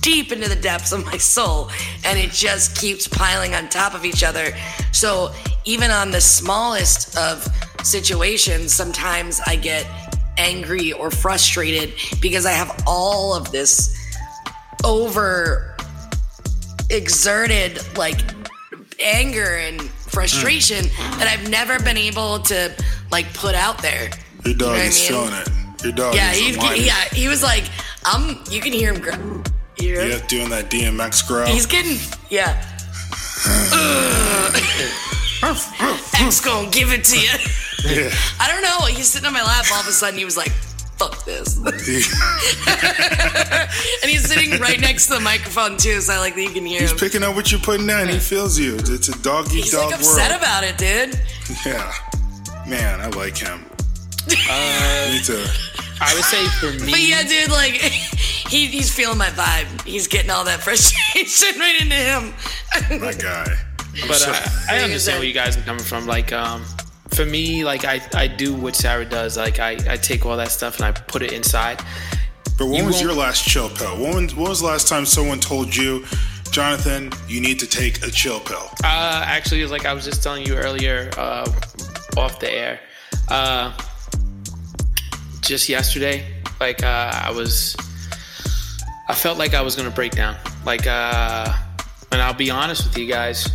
deep 0.00 0.32
into 0.32 0.48
the 0.48 0.56
depths 0.56 0.92
of 0.92 1.04
my 1.06 1.16
soul 1.16 1.70
and 2.04 2.18
it 2.18 2.30
just 2.30 2.76
keeps 2.76 3.08
piling 3.08 3.54
on 3.54 3.68
top 3.68 3.94
of 3.94 4.04
each 4.04 4.22
other. 4.22 4.54
So 4.92 5.32
even 5.64 5.90
on 5.90 6.10
the 6.10 6.20
smallest 6.20 7.16
of 7.16 7.42
situations, 7.82 8.74
sometimes 8.74 9.40
I 9.46 9.56
get 9.56 9.86
angry 10.36 10.92
or 10.92 11.10
frustrated 11.10 11.94
because 12.20 12.44
I 12.44 12.52
have 12.52 12.82
all 12.86 13.34
of 13.34 13.50
this 13.50 13.96
over 14.84 15.74
exerted 16.90 17.80
like 17.96 18.20
anger 19.02 19.56
and 19.56 19.80
frustration 19.80 20.84
mm. 20.84 21.18
that 21.18 21.28
I've 21.28 21.48
never 21.48 21.78
been 21.82 21.96
able 21.96 22.40
to 22.40 22.72
like 23.10 23.32
put 23.34 23.54
out 23.54 23.80
there. 23.80 24.10
Your 24.44 24.54
dog 24.54 24.54
You 24.54 24.56
know 24.56 24.68
what 24.68 24.78
I 24.78 24.82
is 24.84 24.98
mean? 24.98 25.08
feeling 25.08 25.34
it. 25.34 25.48
Your 25.84 25.92
dog 25.92 26.14
Yeah, 26.14 26.30
is 26.32 26.38
he, 26.38 26.52
yeah, 26.86 27.04
he 27.12 27.28
was 27.28 27.42
like, 27.42 27.64
I'm. 28.04 28.38
You 28.50 28.60
can 28.60 28.72
hear 28.72 28.92
him. 28.94 29.00
Gr- 29.00 29.10
you 29.82 29.98
hear? 29.98 30.04
Yeah, 30.06 30.18
doing 30.28 30.48
that 30.50 30.70
DMX 30.70 31.22
growl. 31.26 31.46
He's 31.46 31.66
getting. 31.66 31.98
Yeah. 32.30 32.54
X 36.16 36.40
gonna 36.40 36.70
give 36.70 36.90
it 36.92 37.04
to 37.04 37.18
you. 37.20 37.28
yeah. 37.84 38.10
I 38.40 38.48
don't 38.48 38.62
know. 38.62 38.86
He's 38.86 39.08
sitting 39.08 39.26
on 39.26 39.32
my 39.34 39.42
lap. 39.42 39.66
All 39.72 39.80
of 39.80 39.86
a 39.86 39.92
sudden, 39.92 40.18
he 40.18 40.24
was 40.24 40.36
like, 40.38 40.50
"Fuck 40.96 41.24
this," 41.26 41.56
and 41.58 41.74
he's 44.10 44.24
sitting 44.26 44.58
right 44.60 44.80
next 44.80 45.08
to 45.08 45.14
the 45.14 45.20
microphone 45.20 45.76
too. 45.76 46.00
So 46.00 46.14
I 46.14 46.18
like 46.18 46.34
that 46.36 46.42
you 46.42 46.50
can 46.50 46.64
hear 46.64 46.76
him. 46.78 46.82
He's 46.82 46.92
him. 46.92 46.98
picking 46.98 47.22
up 47.22 47.34
what 47.36 47.50
you're 47.50 47.60
putting 47.60 47.86
down. 47.86 48.08
He 48.08 48.18
feels 48.18 48.58
you. 48.58 48.76
It's 48.78 49.08
a 49.08 49.18
dog 49.22 49.46
eat 49.48 49.64
He's 49.64 49.72
dog 49.72 49.90
like 49.90 50.00
upset 50.00 50.30
world. 50.30 50.40
about 50.42 50.64
it, 50.64 50.78
dude. 50.78 51.20
yeah. 51.66 51.92
Man, 52.66 53.00
I 53.02 53.08
like 53.08 53.36
him. 53.36 53.66
Uh, 54.28 55.12
Me 55.12 55.20
too. 55.22 55.44
I 56.00 56.12
would 56.14 56.24
say 56.24 56.44
for 56.60 56.72
me, 56.84 56.90
But 56.90 57.00
yeah, 57.00 57.22
dude, 57.22 57.50
like 57.50 57.72
he, 57.74 58.66
he's 58.66 58.92
feeling 58.94 59.18
my 59.18 59.28
vibe. 59.28 59.82
He's 59.86 60.08
getting 60.08 60.30
all 60.30 60.44
that 60.44 60.60
frustration 60.62 61.58
right 61.60 61.80
into 61.80 61.94
him. 61.96 63.00
My 63.00 63.12
guy. 63.12 63.56
but 64.08 64.26
uh, 64.28 64.48
I 64.70 64.80
understand 64.80 65.18
where 65.20 65.28
you 65.28 65.34
guys 65.34 65.56
are 65.56 65.62
coming 65.62 65.84
from. 65.84 66.06
Like, 66.06 66.32
um, 66.32 66.64
for 67.10 67.24
me, 67.24 67.64
like 67.64 67.84
I, 67.84 68.00
I 68.14 68.26
do 68.26 68.54
what 68.54 68.74
Sarah 68.74 69.04
does. 69.04 69.36
Like 69.36 69.60
I, 69.60 69.72
I 69.88 69.96
take 69.96 70.26
all 70.26 70.36
that 70.36 70.50
stuff 70.50 70.76
and 70.76 70.84
I 70.86 70.92
put 70.92 71.22
it 71.22 71.32
inside. 71.32 71.80
But 72.58 72.66
when 72.66 72.74
You 72.74 72.84
was 72.84 72.94
won't- 72.96 73.04
your 73.06 73.14
last 73.14 73.44
chill 73.44 73.68
pill? 73.70 73.96
When, 74.00 74.28
when 74.28 74.48
was 74.48 74.60
the 74.60 74.66
last 74.66 74.88
time 74.88 75.06
someone 75.06 75.38
told 75.40 75.74
you, 75.74 76.04
Jonathan, 76.50 77.12
you 77.28 77.40
need 77.40 77.58
to 77.60 77.66
take 77.66 78.04
a 78.06 78.10
chill 78.10 78.40
pill? 78.40 78.68
Uh, 78.84 79.22
actually, 79.26 79.60
it's 79.62 79.72
like 79.72 79.86
I 79.86 79.92
was 79.92 80.04
just 80.04 80.22
telling 80.22 80.44
you 80.46 80.54
earlier, 80.56 81.10
uh, 81.16 81.50
off 82.16 82.38
the 82.40 82.50
air. 82.52 82.80
Uh, 83.28 83.72
just 85.44 85.68
yesterday, 85.68 86.24
like 86.60 86.82
uh, 86.82 87.10
I 87.12 87.30
was, 87.30 87.76
I 89.08 89.14
felt 89.14 89.38
like 89.38 89.54
I 89.54 89.60
was 89.60 89.76
gonna 89.76 89.90
break 89.90 90.12
down. 90.12 90.36
Like, 90.64 90.86
uh, 90.86 91.54
and 92.12 92.22
I'll 92.22 92.34
be 92.34 92.50
honest 92.50 92.84
with 92.84 92.96
you 92.96 93.06
guys, 93.06 93.50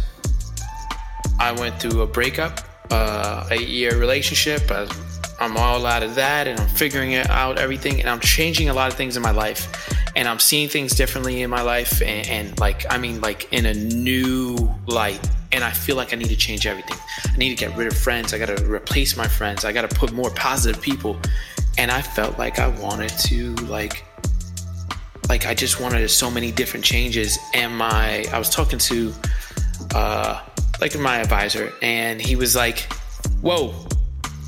I 1.40 1.52
went 1.54 1.80
through 1.82 2.02
a 2.02 2.08
breakup, 2.08 2.62
uh, 2.92 3.48
a 3.50 3.58
year 3.58 3.98
relationship. 3.98 4.70
I, 4.70 4.88
I'm 5.40 5.56
all 5.58 5.86
out 5.86 6.04
of 6.04 6.16
that, 6.16 6.48
and 6.48 6.60
I'm 6.60 6.68
figuring 6.68 7.14
it 7.14 7.30
out 7.30 7.58
everything, 7.58 8.00
and 8.02 8.10
I'm 8.10 8.20
changing 8.20 8.70
a 8.70 8.74
lot 8.74 8.92
of 8.92 8.98
things 8.98 9.16
in 9.16 9.24
my 9.24 9.32
life, 9.32 9.90
and 10.16 10.28
I'm 10.28 10.40
seeing 10.40 10.68
things 10.70 10.94
differently 10.96 11.42
in 11.42 11.50
my 11.50 11.62
life, 11.62 12.02
and, 12.02 12.28
and 12.28 12.60
like 12.60 12.86
I 12.92 12.98
mean, 12.98 13.22
like 13.22 13.52
in 13.52 13.66
a 13.66 13.74
new 13.74 14.58
light. 14.86 15.20
And 15.52 15.64
I 15.64 15.72
feel 15.72 15.96
like 15.96 16.14
I 16.14 16.16
need 16.16 16.30
to 16.30 16.36
change 16.36 16.68
everything. 16.68 16.98
I 17.26 17.36
need 17.36 17.50
to 17.50 17.56
get 17.56 17.76
rid 17.76 17.88
of 17.88 17.98
friends. 17.98 18.36
I 18.36 18.38
got 18.38 18.56
to 18.56 18.64
replace 18.72 19.18
my 19.18 19.28
friends. 19.28 19.66
I 19.66 19.72
got 19.72 19.90
to 19.90 19.96
put 19.96 20.12
more 20.12 20.30
positive 20.30 20.80
people. 20.80 21.20
And 21.80 21.90
I 21.90 22.02
felt 22.02 22.38
like 22.38 22.60
I 22.60 22.68
wanted 22.68 23.08
to 23.30 23.56
like 23.68 24.04
like 25.30 25.46
I 25.46 25.54
just 25.54 25.80
wanted 25.80 26.06
so 26.10 26.30
many 26.30 26.52
different 26.52 26.86
changes. 26.86 27.40
And 27.54 27.74
my 27.74 28.26
I 28.34 28.38
was 28.38 28.50
talking 28.50 28.80
to 28.80 29.14
uh 29.96 30.42
like 30.82 31.00
my 31.00 31.20
advisor 31.20 31.72
and 31.82 32.22
he 32.22 32.36
was 32.36 32.54
like 32.54 32.92
whoa 33.42 33.74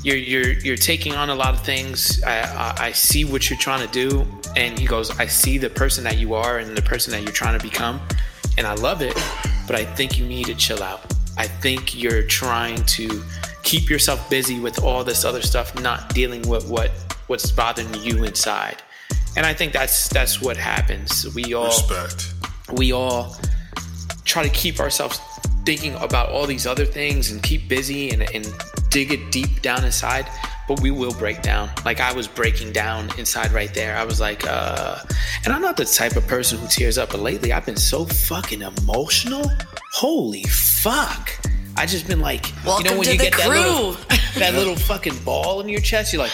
you're 0.04 0.16
you're 0.16 0.52
you're 0.58 0.76
taking 0.76 1.14
on 1.14 1.30
a 1.30 1.34
lot 1.34 1.54
of 1.54 1.62
things. 1.62 2.22
I, 2.22 2.40
I 2.40 2.86
I 2.88 2.92
see 2.92 3.24
what 3.24 3.48
you're 3.48 3.58
trying 3.58 3.86
to 3.86 3.92
do. 3.92 4.26
And 4.54 4.78
he 4.78 4.84
goes 4.84 5.18
I 5.18 5.24
see 5.24 5.56
the 5.56 5.70
person 5.70 6.04
that 6.04 6.18
you 6.18 6.34
are 6.34 6.58
and 6.58 6.76
the 6.76 6.82
person 6.82 7.12
that 7.12 7.22
you're 7.22 7.32
trying 7.32 7.58
to 7.58 7.64
become 7.64 7.98
and 8.58 8.66
I 8.66 8.74
love 8.74 9.00
it 9.00 9.18
but 9.66 9.74
I 9.74 9.86
think 9.86 10.18
you 10.18 10.26
need 10.26 10.44
to 10.46 10.54
chill 10.54 10.82
out. 10.82 11.00
I 11.38 11.46
think 11.46 11.98
you're 11.98 12.24
trying 12.24 12.84
to 12.98 13.22
keep 13.62 13.88
yourself 13.88 14.28
busy 14.28 14.60
with 14.60 14.82
all 14.82 15.02
this 15.02 15.24
other 15.24 15.40
stuff 15.40 15.74
not 15.80 16.12
dealing 16.12 16.42
with 16.42 16.68
what 16.68 16.90
what's 17.32 17.50
bothering 17.50 17.92
you 17.94 18.24
inside 18.24 18.82
and 19.36 19.46
I 19.46 19.54
think 19.54 19.72
that's 19.72 20.08
that's 20.08 20.42
what 20.42 20.56
happens. 20.56 21.26
We 21.34 21.54
all 21.54 21.66
Respect. 21.66 22.34
we 22.74 22.92
all 22.92 23.34
try 24.24 24.42
to 24.42 24.50
keep 24.50 24.78
ourselves 24.78 25.18
thinking 25.64 25.94
about 25.94 26.30
all 26.30 26.46
these 26.46 26.66
other 26.66 26.84
things 26.84 27.30
and 27.30 27.42
keep 27.42 27.68
busy 27.68 28.10
and, 28.10 28.22
and 28.34 28.46
dig 28.90 29.12
it 29.12 29.30
deep 29.32 29.62
down 29.62 29.84
inside. 29.84 30.28
But 30.68 30.80
we 30.80 30.90
will 30.90 31.14
break 31.14 31.40
down. 31.42 31.70
Like 31.84 31.98
I 32.00 32.12
was 32.12 32.28
breaking 32.28 32.72
down 32.72 33.08
inside 33.18 33.52
right 33.52 33.72
there. 33.72 33.96
I 33.96 34.04
was 34.04 34.20
like, 34.20 34.44
uh, 34.46 34.98
and 35.44 35.52
I'm 35.52 35.62
not 35.62 35.76
the 35.76 35.84
type 35.86 36.16
of 36.16 36.26
person 36.26 36.58
who 36.58 36.68
tears 36.68 36.98
up, 36.98 37.10
but 37.10 37.20
lately 37.20 37.52
I've 37.52 37.64
been 37.66 37.76
so 37.76 38.04
fucking 38.04 38.60
emotional. 38.62 39.50
Holy 39.94 40.44
fuck. 40.44 41.30
I 41.76 41.86
just 41.86 42.06
been 42.06 42.20
like, 42.20 42.52
Welcome 42.66 42.84
you 42.84 42.90
know, 42.90 42.98
when 42.98 43.06
to 43.06 43.12
you 43.12 43.18
the 43.18 43.24
get 43.24 43.36
that 43.38 43.48
little, 43.48 43.94
crew. 43.94 44.16
That 44.36 44.54
little 44.54 44.76
fucking 44.76 45.16
ball 45.24 45.60
in 45.60 45.68
your 45.68 45.80
chest, 45.80 46.12
you're 46.12 46.22
like, 46.22 46.32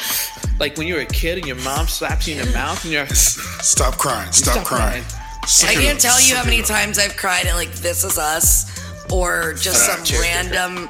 like 0.60 0.76
when 0.76 0.86
you 0.86 0.94
were 0.94 1.00
a 1.00 1.06
kid 1.06 1.38
and 1.38 1.46
your 1.46 1.56
mom 1.56 1.86
slaps 1.88 2.26
you 2.28 2.38
in 2.40 2.46
the 2.46 2.52
mouth 2.52 2.82
and 2.84 2.92
you're, 2.92 3.02
like, 3.02 3.14
Stop 3.14 3.96
crying. 3.98 4.30
Stop, 4.32 4.54
Stop 4.54 4.66
crying. 4.66 5.02
crying. 5.04 5.24
I 5.66 5.74
can't 5.74 6.00
tell 6.00 6.20
you 6.20 6.34
how 6.36 6.44
many 6.44 6.62
times 6.62 6.98
I've 6.98 7.16
cried 7.16 7.46
at 7.46 7.54
like 7.54 7.72
This 7.72 8.04
Is 8.04 8.18
Us 8.18 8.78
or 9.10 9.54
just 9.54 9.86
some 9.86 10.04
check. 10.04 10.20
random 10.20 10.88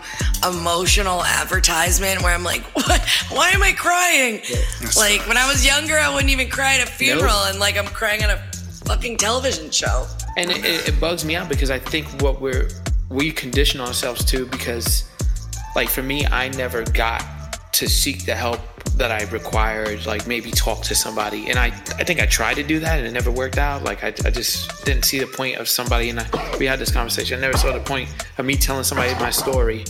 emotional 0.48 1.22
advertisement 1.24 2.22
where 2.22 2.34
I'm 2.34 2.42
like, 2.44 2.62
what? 2.74 3.00
Why 3.30 3.50
am 3.50 3.62
I 3.62 3.72
crying? 3.72 4.40
Like 4.96 5.26
when 5.28 5.36
I 5.36 5.48
was 5.48 5.64
younger, 5.64 5.96
I 5.96 6.12
wouldn't 6.12 6.30
even 6.30 6.48
cry 6.48 6.74
at 6.74 6.88
a 6.88 6.90
funeral, 6.90 7.44
and 7.44 7.58
like 7.60 7.76
I'm 7.76 7.86
crying 7.86 8.22
at 8.22 8.30
a 8.30 8.38
fucking 8.84 9.18
television 9.18 9.70
show. 9.70 10.06
and 10.36 10.50
it, 10.50 10.64
it, 10.64 10.88
it 10.88 11.00
bugs 11.00 11.24
me 11.24 11.36
out 11.36 11.48
because 11.48 11.70
I 11.70 11.78
think 11.78 12.06
what 12.22 12.40
we're 12.40 12.68
we 13.10 13.30
condition 13.30 13.80
ourselves 13.80 14.24
to 14.26 14.46
because 14.46 15.04
like 15.75 15.88
for 15.88 16.02
me 16.02 16.26
I 16.26 16.48
never 16.50 16.84
got 16.84 17.25
to 17.72 17.88
seek 17.88 18.25
the 18.25 18.34
help 18.34 18.60
that 18.96 19.12
I 19.12 19.25
required 19.30 20.04
like 20.06 20.26
maybe 20.26 20.50
talk 20.50 20.82
to 20.82 20.94
somebody. 20.94 21.48
And 21.48 21.58
I 21.58 21.66
I 21.66 22.04
think 22.04 22.20
I 22.20 22.26
tried 22.26 22.54
to 22.54 22.62
do 22.62 22.80
that 22.80 22.98
and 22.98 23.06
it 23.06 23.12
never 23.12 23.30
worked 23.30 23.58
out. 23.58 23.82
Like 23.84 24.02
I, 24.02 24.08
I 24.08 24.30
just 24.30 24.84
didn't 24.84 25.04
see 25.04 25.18
the 25.18 25.26
point 25.26 25.56
of 25.56 25.68
somebody 25.68 26.10
and 26.10 26.20
I, 26.20 26.56
we 26.58 26.66
had 26.66 26.78
this 26.78 26.90
conversation. 26.90 27.38
I 27.38 27.40
never 27.40 27.56
saw 27.56 27.72
the 27.72 27.80
point 27.80 28.08
of 28.38 28.44
me 28.44 28.56
telling 28.56 28.84
somebody 28.84 29.14
my 29.14 29.30
story 29.30 29.84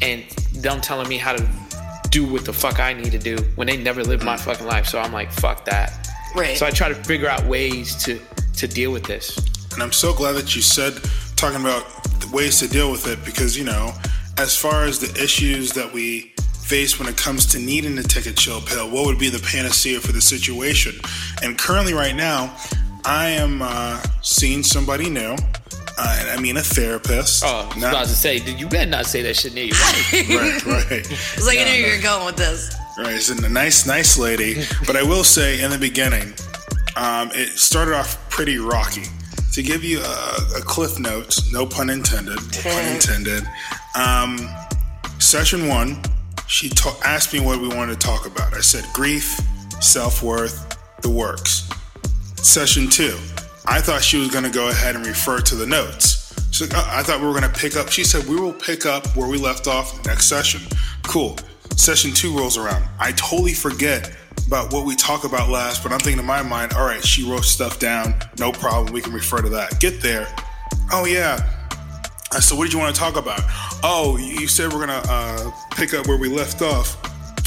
and 0.00 0.22
them 0.54 0.80
telling 0.80 1.08
me 1.08 1.18
how 1.18 1.34
to 1.34 1.48
do 2.10 2.30
what 2.32 2.44
the 2.44 2.52
fuck 2.52 2.80
I 2.80 2.94
need 2.94 3.12
to 3.12 3.18
do 3.18 3.36
when 3.56 3.66
they 3.66 3.76
never 3.76 4.02
lived 4.02 4.24
my 4.24 4.36
fucking 4.36 4.66
life. 4.66 4.86
So 4.86 4.98
I'm 4.98 5.12
like 5.12 5.30
fuck 5.30 5.64
that. 5.66 6.08
Right. 6.34 6.56
so 6.56 6.66
I 6.66 6.70
try 6.70 6.88
to 6.88 6.94
figure 6.94 7.28
out 7.28 7.44
ways 7.46 7.94
to 8.04 8.20
to 8.56 8.66
deal 8.66 8.90
with 8.90 9.04
this. 9.04 9.36
And 9.74 9.82
I'm 9.82 9.92
so 9.92 10.14
glad 10.14 10.32
that 10.32 10.56
you 10.56 10.62
said 10.62 10.94
talking 11.36 11.60
about 11.60 11.84
ways 12.32 12.58
to 12.60 12.68
deal 12.68 12.90
with 12.90 13.06
it 13.06 13.22
because, 13.24 13.56
you 13.56 13.64
know, 13.64 13.92
as 14.38 14.56
far 14.56 14.84
as 14.84 14.98
the 14.98 15.22
issues 15.22 15.72
that 15.72 15.92
we 15.92 16.32
face 16.60 16.98
when 16.98 17.08
it 17.08 17.16
comes 17.16 17.46
to 17.46 17.58
needing 17.58 17.96
to 17.96 18.02
take 18.02 18.26
a 18.26 18.32
chill 18.32 18.60
pill, 18.60 18.90
what 18.90 19.06
would 19.06 19.18
be 19.18 19.28
the 19.28 19.38
panacea 19.38 20.00
for 20.00 20.12
the 20.12 20.20
situation? 20.20 20.94
And 21.42 21.56
currently, 21.58 21.94
right 21.94 22.14
now, 22.14 22.54
I 23.04 23.28
am 23.30 23.62
uh, 23.62 24.02
seeing 24.22 24.62
somebody 24.62 25.08
new. 25.08 25.36
Uh, 25.98 26.16
and 26.20 26.28
I 26.28 26.36
mean, 26.42 26.58
a 26.58 26.62
therapist. 26.62 27.42
Oh, 27.46 27.48
I 27.48 27.66
was 27.68 27.76
Not- 27.78 27.92
about 27.92 28.06
to 28.06 28.14
say, 28.14 28.38
dude, 28.38 28.60
you 28.60 28.68
better 28.68 28.90
not 28.90 29.06
say 29.06 29.22
that 29.22 29.36
shit 29.36 29.54
near 29.54 29.64
your 29.64 29.76
wife. 29.76 30.12
right, 30.66 30.90
right. 30.90 31.06
It's 31.10 31.46
like 31.46 31.58
I 31.58 31.64
knew 31.64 31.70
you 31.86 31.96
were 31.96 32.02
going 32.02 32.26
with 32.26 32.36
this. 32.36 32.76
Right, 32.98 33.14
it's 33.14 33.30
a 33.30 33.48
nice, 33.48 33.86
nice 33.86 34.18
lady. 34.18 34.62
But 34.86 34.96
I 34.96 35.02
will 35.02 35.24
say, 35.24 35.62
in 35.62 35.70
the 35.70 35.78
beginning, 35.78 36.34
um, 36.96 37.30
it 37.32 37.58
started 37.58 37.94
off 37.94 38.28
pretty 38.28 38.58
rocky. 38.58 39.04
To 39.52 39.62
give 39.62 39.82
you 39.82 40.00
a, 40.00 40.36
a 40.58 40.60
cliff 40.60 40.98
notes, 40.98 41.50
no 41.50 41.64
pun 41.64 41.88
intended, 41.88 42.38
pun 42.62 42.94
intended. 42.94 43.42
Um, 43.94 44.38
session 45.18 45.66
one, 45.66 46.02
she 46.46 46.68
ta- 46.68 46.98
asked 47.02 47.32
me 47.32 47.40
what 47.40 47.60
we 47.60 47.68
wanted 47.68 47.98
to 47.98 48.06
talk 48.06 48.26
about. 48.26 48.52
I 48.52 48.60
said 48.60 48.84
grief, 48.92 49.40
self 49.80 50.22
worth, 50.22 50.76
the 51.00 51.08
works. 51.08 51.70
Session 52.36 52.88
two, 52.90 53.16
I 53.64 53.80
thought 53.80 54.02
she 54.02 54.18
was 54.18 54.30
going 54.30 54.44
to 54.44 54.50
go 54.50 54.68
ahead 54.68 54.94
and 54.94 55.06
refer 55.06 55.40
to 55.40 55.54
the 55.54 55.66
notes. 55.66 56.24
Like, 56.60 56.72
oh, 56.74 56.88
I 56.90 57.02
thought 57.02 57.20
we 57.20 57.26
were 57.26 57.38
going 57.38 57.50
to 57.50 57.58
pick 57.58 57.76
up. 57.76 57.90
She 57.90 58.02
said 58.04 58.26
we 58.26 58.36
will 58.36 58.52
pick 58.52 58.86
up 58.86 59.06
where 59.16 59.28
we 59.28 59.36
left 59.38 59.66
off 59.66 60.04
next 60.06 60.26
session. 60.26 60.62
Cool. 61.02 61.36
Session 61.76 62.12
two 62.12 62.36
rolls 62.36 62.56
around. 62.56 62.82
I 62.98 63.12
totally 63.12 63.52
forget 63.52 64.10
about 64.46 64.72
what 64.72 64.84
we 64.86 64.94
talked 64.96 65.24
about 65.24 65.48
last, 65.48 65.82
but 65.82 65.92
I'm 65.92 65.98
thinking 65.98 66.20
in 66.20 66.24
my 66.26 66.42
mind, 66.42 66.72
all 66.74 66.84
right, 66.84 67.04
she 67.04 67.28
wrote 67.28 67.44
stuff 67.44 67.78
down. 67.78 68.14
No 68.38 68.52
problem. 68.52 68.92
We 68.92 69.00
can 69.00 69.12
refer 69.12 69.38
to 69.38 69.48
that. 69.50 69.78
Get 69.80 70.00
there. 70.02 70.28
Oh, 70.92 71.04
yeah. 71.04 71.52
I 72.32 72.40
said, 72.40 72.58
"What 72.58 72.64
did 72.64 72.72
you 72.72 72.78
want 72.78 72.94
to 72.94 73.00
talk 73.00 73.16
about?" 73.16 73.40
Oh, 73.82 74.16
you 74.18 74.46
said 74.48 74.72
we're 74.72 74.84
gonna 74.86 75.02
uh, 75.08 75.50
pick 75.72 75.94
up 75.94 76.06
where 76.08 76.18
we 76.18 76.28
left 76.28 76.60
off. 76.60 76.96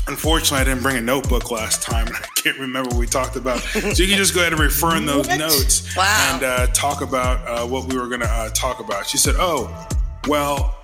Unfortunately, 0.08 0.60
I 0.60 0.64
didn't 0.64 0.82
bring 0.82 0.98
a 0.98 1.02
notebook 1.02 1.52
last 1.52 1.84
time, 1.84 2.08
and 2.08 2.16
I 2.16 2.26
can't 2.36 2.58
remember 2.58 2.90
what 2.90 2.98
we 3.00 3.06
talked 3.06 3.36
about. 3.36 3.60
So 3.60 3.80
you 4.02 4.08
can 4.08 4.18
just 4.18 4.34
go 4.34 4.40
ahead 4.40 4.54
and 4.54 4.62
refer 4.62 4.96
in 4.96 5.06
those 5.06 5.28
notes 5.38 5.96
Wow. 5.96 6.32
and 6.34 6.44
uh, 6.44 6.68
talk 6.68 7.02
about 7.02 7.46
uh, 7.48 7.68
what 7.68 7.92
we 7.92 8.00
were 8.00 8.08
gonna 8.08 8.26
uh, 8.26 8.50
talk 8.52 8.80
about. 8.80 9.06
She 9.06 9.18
said, 9.18 9.36
"Oh, 9.38 9.88
well, 10.28 10.78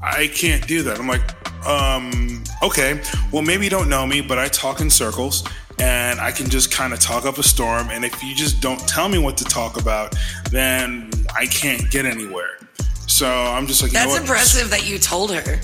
I 0.00 0.28
can't 0.28 0.66
do 0.66 0.82
that." 0.84 0.98
I'm 0.98 1.08
like, 1.08 1.22
um, 1.66 2.42
okay. 2.62 3.00
Well, 3.32 3.42
maybe 3.42 3.64
you 3.64 3.70
don't 3.70 3.88
know 3.88 4.06
me, 4.06 4.20
but 4.20 4.38
I 4.38 4.48
talk 4.48 4.80
in 4.80 4.90
circles 4.90 5.44
and 5.78 6.20
I 6.20 6.30
can 6.30 6.48
just 6.48 6.70
kind 6.72 6.92
of 6.92 7.00
talk 7.00 7.24
up 7.24 7.38
a 7.38 7.42
storm. 7.42 7.90
And 7.90 8.04
if 8.04 8.22
you 8.22 8.34
just 8.34 8.60
don't 8.60 8.80
tell 8.88 9.08
me 9.08 9.18
what 9.18 9.36
to 9.38 9.44
talk 9.44 9.80
about, 9.80 10.14
then 10.50 11.10
I 11.36 11.46
can't 11.46 11.90
get 11.90 12.06
anywhere. 12.06 12.58
So 13.06 13.28
I'm 13.28 13.66
just 13.66 13.82
like, 13.82 13.92
you 13.92 13.98
know 13.98 14.06
That's 14.06 14.20
impressive 14.20 14.70
that 14.70 14.88
you 14.88 14.98
told 14.98 15.32
her. 15.34 15.60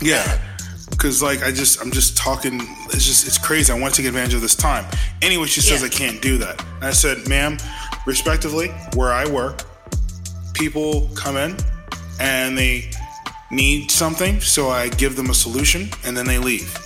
Yeah. 0.00 0.40
Cause 0.98 1.22
like 1.22 1.42
I 1.42 1.50
just 1.50 1.80
I'm 1.82 1.90
just 1.90 2.16
talking 2.16 2.60
it's 2.86 3.04
just 3.04 3.26
it's 3.26 3.36
crazy. 3.36 3.72
I 3.72 3.78
want 3.78 3.94
to 3.94 4.00
take 4.02 4.08
advantage 4.08 4.34
of 4.34 4.40
this 4.40 4.54
time. 4.54 4.84
Anyway, 5.22 5.46
she 5.46 5.60
says 5.60 5.80
Yeah. 5.80 5.86
I 5.86 5.90
can't 5.90 6.22
do 6.22 6.38
that. 6.38 6.64
And 6.76 6.84
I 6.84 6.92
said, 6.92 7.26
ma'am, 7.28 7.58
respectively, 8.06 8.68
where 8.94 9.12
I 9.12 9.26
work, 9.26 9.62
people 10.54 11.10
come 11.14 11.36
in 11.36 11.56
and 12.20 12.56
they 12.56 12.90
need 13.50 13.90
something, 13.90 14.40
so 14.40 14.70
I 14.70 14.88
give 14.88 15.16
them 15.16 15.30
a 15.30 15.34
solution 15.34 15.88
and 16.04 16.16
then 16.16 16.26
they 16.26 16.38
leave. 16.38 16.76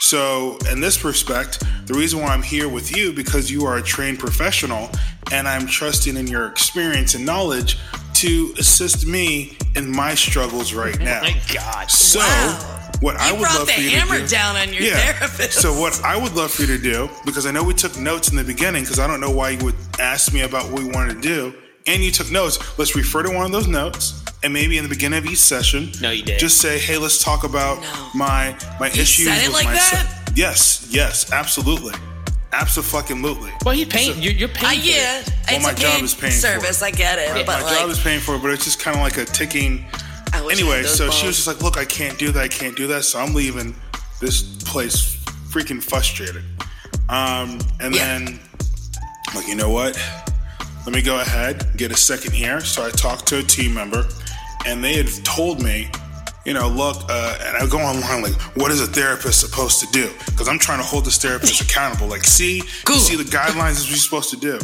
So, 0.00 0.58
in 0.70 0.80
this 0.80 1.04
respect, 1.04 1.62
the 1.86 1.94
reason 1.94 2.20
why 2.20 2.28
I'm 2.28 2.42
here 2.42 2.68
with 2.68 2.94
you 2.96 3.12
because 3.12 3.50
you 3.50 3.64
are 3.64 3.76
a 3.76 3.82
trained 3.82 4.18
professional 4.18 4.90
and 5.30 5.46
I'm 5.48 5.66
trusting 5.66 6.16
in 6.16 6.26
your 6.26 6.46
experience 6.48 7.14
and 7.14 7.24
knowledge 7.24 7.78
to 8.14 8.52
assist 8.58 9.06
me 9.06 9.56
in 9.76 9.90
my 9.90 10.14
struggles 10.14 10.74
right 10.74 10.98
now. 11.00 11.20
Oh 11.22 11.30
My 11.30 11.40
God. 11.54 11.90
So, 11.90 12.18
Wow. 12.20 12.90
what 13.00 13.16
I 13.16 13.32
would 13.32 13.40
love 13.42 13.70
for 13.70 13.80
you 13.80 13.90
hammer 13.90 14.16
to 14.16 14.22
do, 14.22 14.28
down 14.28 14.56
on 14.56 14.72
your 14.72 14.82
yeah. 14.82 15.12
therapist. 15.12 15.60
So, 15.60 15.72
what 15.80 16.02
I 16.04 16.16
would 16.20 16.34
love 16.34 16.50
for 16.50 16.62
you 16.62 16.76
to 16.76 16.82
do, 16.82 17.08
because 17.24 17.46
I 17.46 17.52
know 17.52 17.62
we 17.64 17.72
took 17.74 17.96
notes 17.98 18.28
in 18.28 18.36
the 18.36 18.44
beginning, 18.44 18.82
because 18.82 18.98
I 18.98 19.06
don't 19.06 19.20
know 19.20 19.30
why 19.30 19.50
you 19.50 19.64
would 19.64 19.76
ask 20.00 20.32
me 20.32 20.42
about 20.42 20.70
what 20.70 20.82
we 20.82 20.88
wanted 20.90 21.14
to 21.14 21.20
do, 21.20 21.54
and 21.86 22.02
you 22.02 22.10
took 22.10 22.30
notes. 22.30 22.58
Let's 22.78 22.94
refer 22.96 23.22
to 23.22 23.30
one 23.30 23.46
of 23.46 23.52
those 23.52 23.66
notes, 23.68 24.21
and 24.42 24.52
maybe 24.52 24.76
in 24.78 24.82
the 24.84 24.88
beginning 24.90 25.18
of 25.18 25.26
each 25.26 25.38
session, 25.38 25.92
No, 26.00 26.10
you 26.10 26.22
didn't. 26.22 26.40
Just 26.40 26.58
say, 26.60 26.78
"Hey, 26.78 26.96
let's 26.98 27.22
talk 27.22 27.44
about 27.44 27.80
No. 27.80 28.10
my 28.14 28.56
my 28.80 28.88
issues 28.88 29.26
said 29.26 29.38
it 29.42 29.48
with 29.48 29.54
like 29.54 29.64
my 29.66 29.74
that? 29.74 30.06
son." 30.24 30.34
Yes, 30.34 30.86
yes, 30.90 31.30
absolutely, 31.32 31.94
absolutely. 32.52 33.52
Well, 33.64 33.74
you 33.74 33.86
paying. 33.86 34.20
You're, 34.22 34.32
you're 34.32 34.48
paying. 34.48 34.80
I 34.80 34.82
for 34.82 34.88
it. 34.88 35.34
Well, 35.46 35.56
It's 35.56 35.64
my 35.64 35.70
a 35.70 35.74
job 35.74 36.02
is 36.02 36.14
paying 36.14 36.32
for 36.32 36.38
service. 36.38 36.82
it. 36.82 36.84
I 36.86 36.90
get 36.90 37.18
it. 37.18 37.30
My, 37.34 37.42
but 37.44 37.60
my 37.60 37.62
like, 37.70 37.78
job 37.78 37.90
is 37.90 37.98
paying 38.00 38.20
for 38.20 38.36
it, 38.36 38.42
but 38.42 38.50
it's 38.50 38.64
just 38.64 38.80
kind 38.80 38.96
of 38.96 39.02
like 39.02 39.18
a 39.18 39.24
ticking. 39.24 39.84
I 40.32 40.40
wish 40.42 40.56
I 40.56 40.60
Anyway, 40.60 40.76
had 40.76 40.86
those 40.86 40.96
so 40.96 41.10
she 41.10 41.26
was 41.26 41.36
just 41.36 41.46
like, 41.46 41.60
"Look, 41.62 41.76
I 41.76 41.84
can't 41.84 42.18
do 42.18 42.32
that. 42.32 42.42
I 42.42 42.48
can't 42.48 42.76
do 42.76 42.86
that." 42.88 43.04
So 43.04 43.18
I'm 43.20 43.34
leaving 43.34 43.74
this 44.20 44.42
place 44.64 45.16
freaking 45.50 45.82
frustrated. 45.82 46.42
Um, 47.08 47.58
and 47.80 47.94
Yeah. 47.94 48.18
then, 48.18 48.40
like, 49.34 49.46
you 49.46 49.54
know 49.54 49.68
what? 49.70 50.00
Let 50.86 50.94
me 50.94 51.02
go 51.02 51.20
ahead 51.20 51.76
get 51.76 51.92
a 51.92 51.96
second 51.96 52.34
ear. 52.34 52.64
So 52.64 52.84
I 52.86 52.90
talked 52.90 53.26
to 53.28 53.38
a 53.38 53.42
team 53.42 53.74
member, 53.74 54.08
and 54.66 54.82
they 54.82 54.94
had 54.94 55.08
told 55.24 55.62
me, 55.62 55.88
you 56.44 56.54
know, 56.54 56.68
look, 56.68 56.96
uh, 57.08 57.38
and 57.40 57.56
I 57.56 57.66
go 57.70 57.78
online 57.78 58.22
like, 58.22 58.34
what 58.56 58.70
is 58.72 58.80
a 58.80 58.86
therapist 58.86 59.40
supposed 59.40 59.80
to 59.80 59.86
do? 59.92 60.10
Because 60.26 60.48
I'm 60.48 60.58
trying 60.58 60.78
to 60.78 60.84
hold 60.84 61.04
this 61.04 61.18
therapist 61.18 61.60
accountable. 61.70 62.08
Like, 62.08 62.24
see, 62.24 62.62
Cool. 62.84 62.96
see 62.96 63.16
the 63.16 63.22
guidelines 63.24 63.72
is 63.72 63.80
what 63.82 63.90
you're 63.90 63.98
supposed 63.98 64.30
to 64.30 64.36
do. 64.36 64.58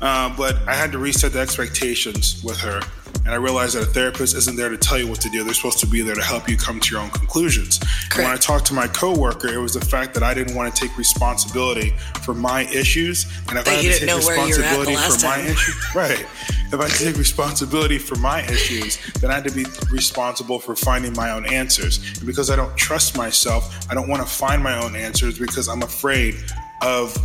Uh, 0.00 0.34
but 0.36 0.56
I 0.66 0.74
had 0.74 0.90
to 0.92 0.98
reset 0.98 1.32
the 1.32 1.38
expectations 1.40 2.42
with 2.42 2.58
her. 2.58 2.80
And 3.24 3.28
I 3.28 3.36
realized 3.36 3.76
that 3.76 3.82
a 3.82 3.86
therapist 3.86 4.34
isn't 4.36 4.56
there 4.56 4.70
to 4.70 4.78
tell 4.78 4.98
you 4.98 5.06
what 5.06 5.20
to 5.20 5.28
do. 5.30 5.44
They're 5.44 5.54
supposed 5.54 5.78
to 5.80 5.86
be 5.86 6.02
there 6.02 6.14
to 6.14 6.22
help 6.22 6.48
you 6.48 6.56
come 6.56 6.80
to 6.80 6.90
your 6.90 7.02
own 7.02 7.10
conclusions. 7.10 7.78
And 8.14 8.24
when 8.24 8.32
I 8.32 8.36
talked 8.36 8.66
to 8.66 8.74
my 8.74 8.88
coworker, 8.88 9.48
it 9.48 9.58
was 9.58 9.74
the 9.74 9.84
fact 9.84 10.14
that 10.14 10.22
I 10.22 10.34
didn't 10.34 10.54
want 10.54 10.74
to 10.74 10.80
take 10.86 10.96
responsibility 10.96 11.94
for 12.22 12.34
my 12.34 12.62
issues. 12.62 13.26
And 13.48 13.58
if 13.58 13.64
That 13.66 13.68
I 13.68 13.82
had 13.82 13.92
to 13.92 13.98
take 13.98 14.06
know 14.06 14.18
where 14.18 14.48
you 14.48 14.56
were 14.56 14.62
at 14.62 14.84
the 14.84 14.90
responsibility 14.90 14.94
for 14.94 15.26
my 15.26 15.38
issues, 15.38 15.86
right. 15.94 16.26
If 16.72 16.74
I 16.74 16.82
had 16.84 16.92
to 16.92 17.04
take 17.04 17.16
responsibility 17.16 17.98
for 17.98 18.16
my 18.16 18.42
issues, 18.42 18.98
then 19.20 19.30
I 19.30 19.34
had 19.34 19.44
to 19.44 19.52
be 19.52 19.66
responsible 19.92 20.58
for 20.58 20.74
finding 20.74 21.12
my 21.14 21.32
own 21.32 21.44
answers. 21.46 21.98
And 22.18 22.26
because 22.26 22.50
I 22.50 22.56
don't 22.56 22.76
trust 22.76 23.16
myself, 23.16 23.86
I 23.90 23.94
don't 23.94 24.08
want 24.08 24.22
to 24.22 24.28
find 24.28 24.62
my 24.62 24.82
own 24.82 24.96
answers 24.96 25.38
because 25.38 25.68
I'm 25.68 25.82
afraid 25.82 26.36
of 26.80 27.16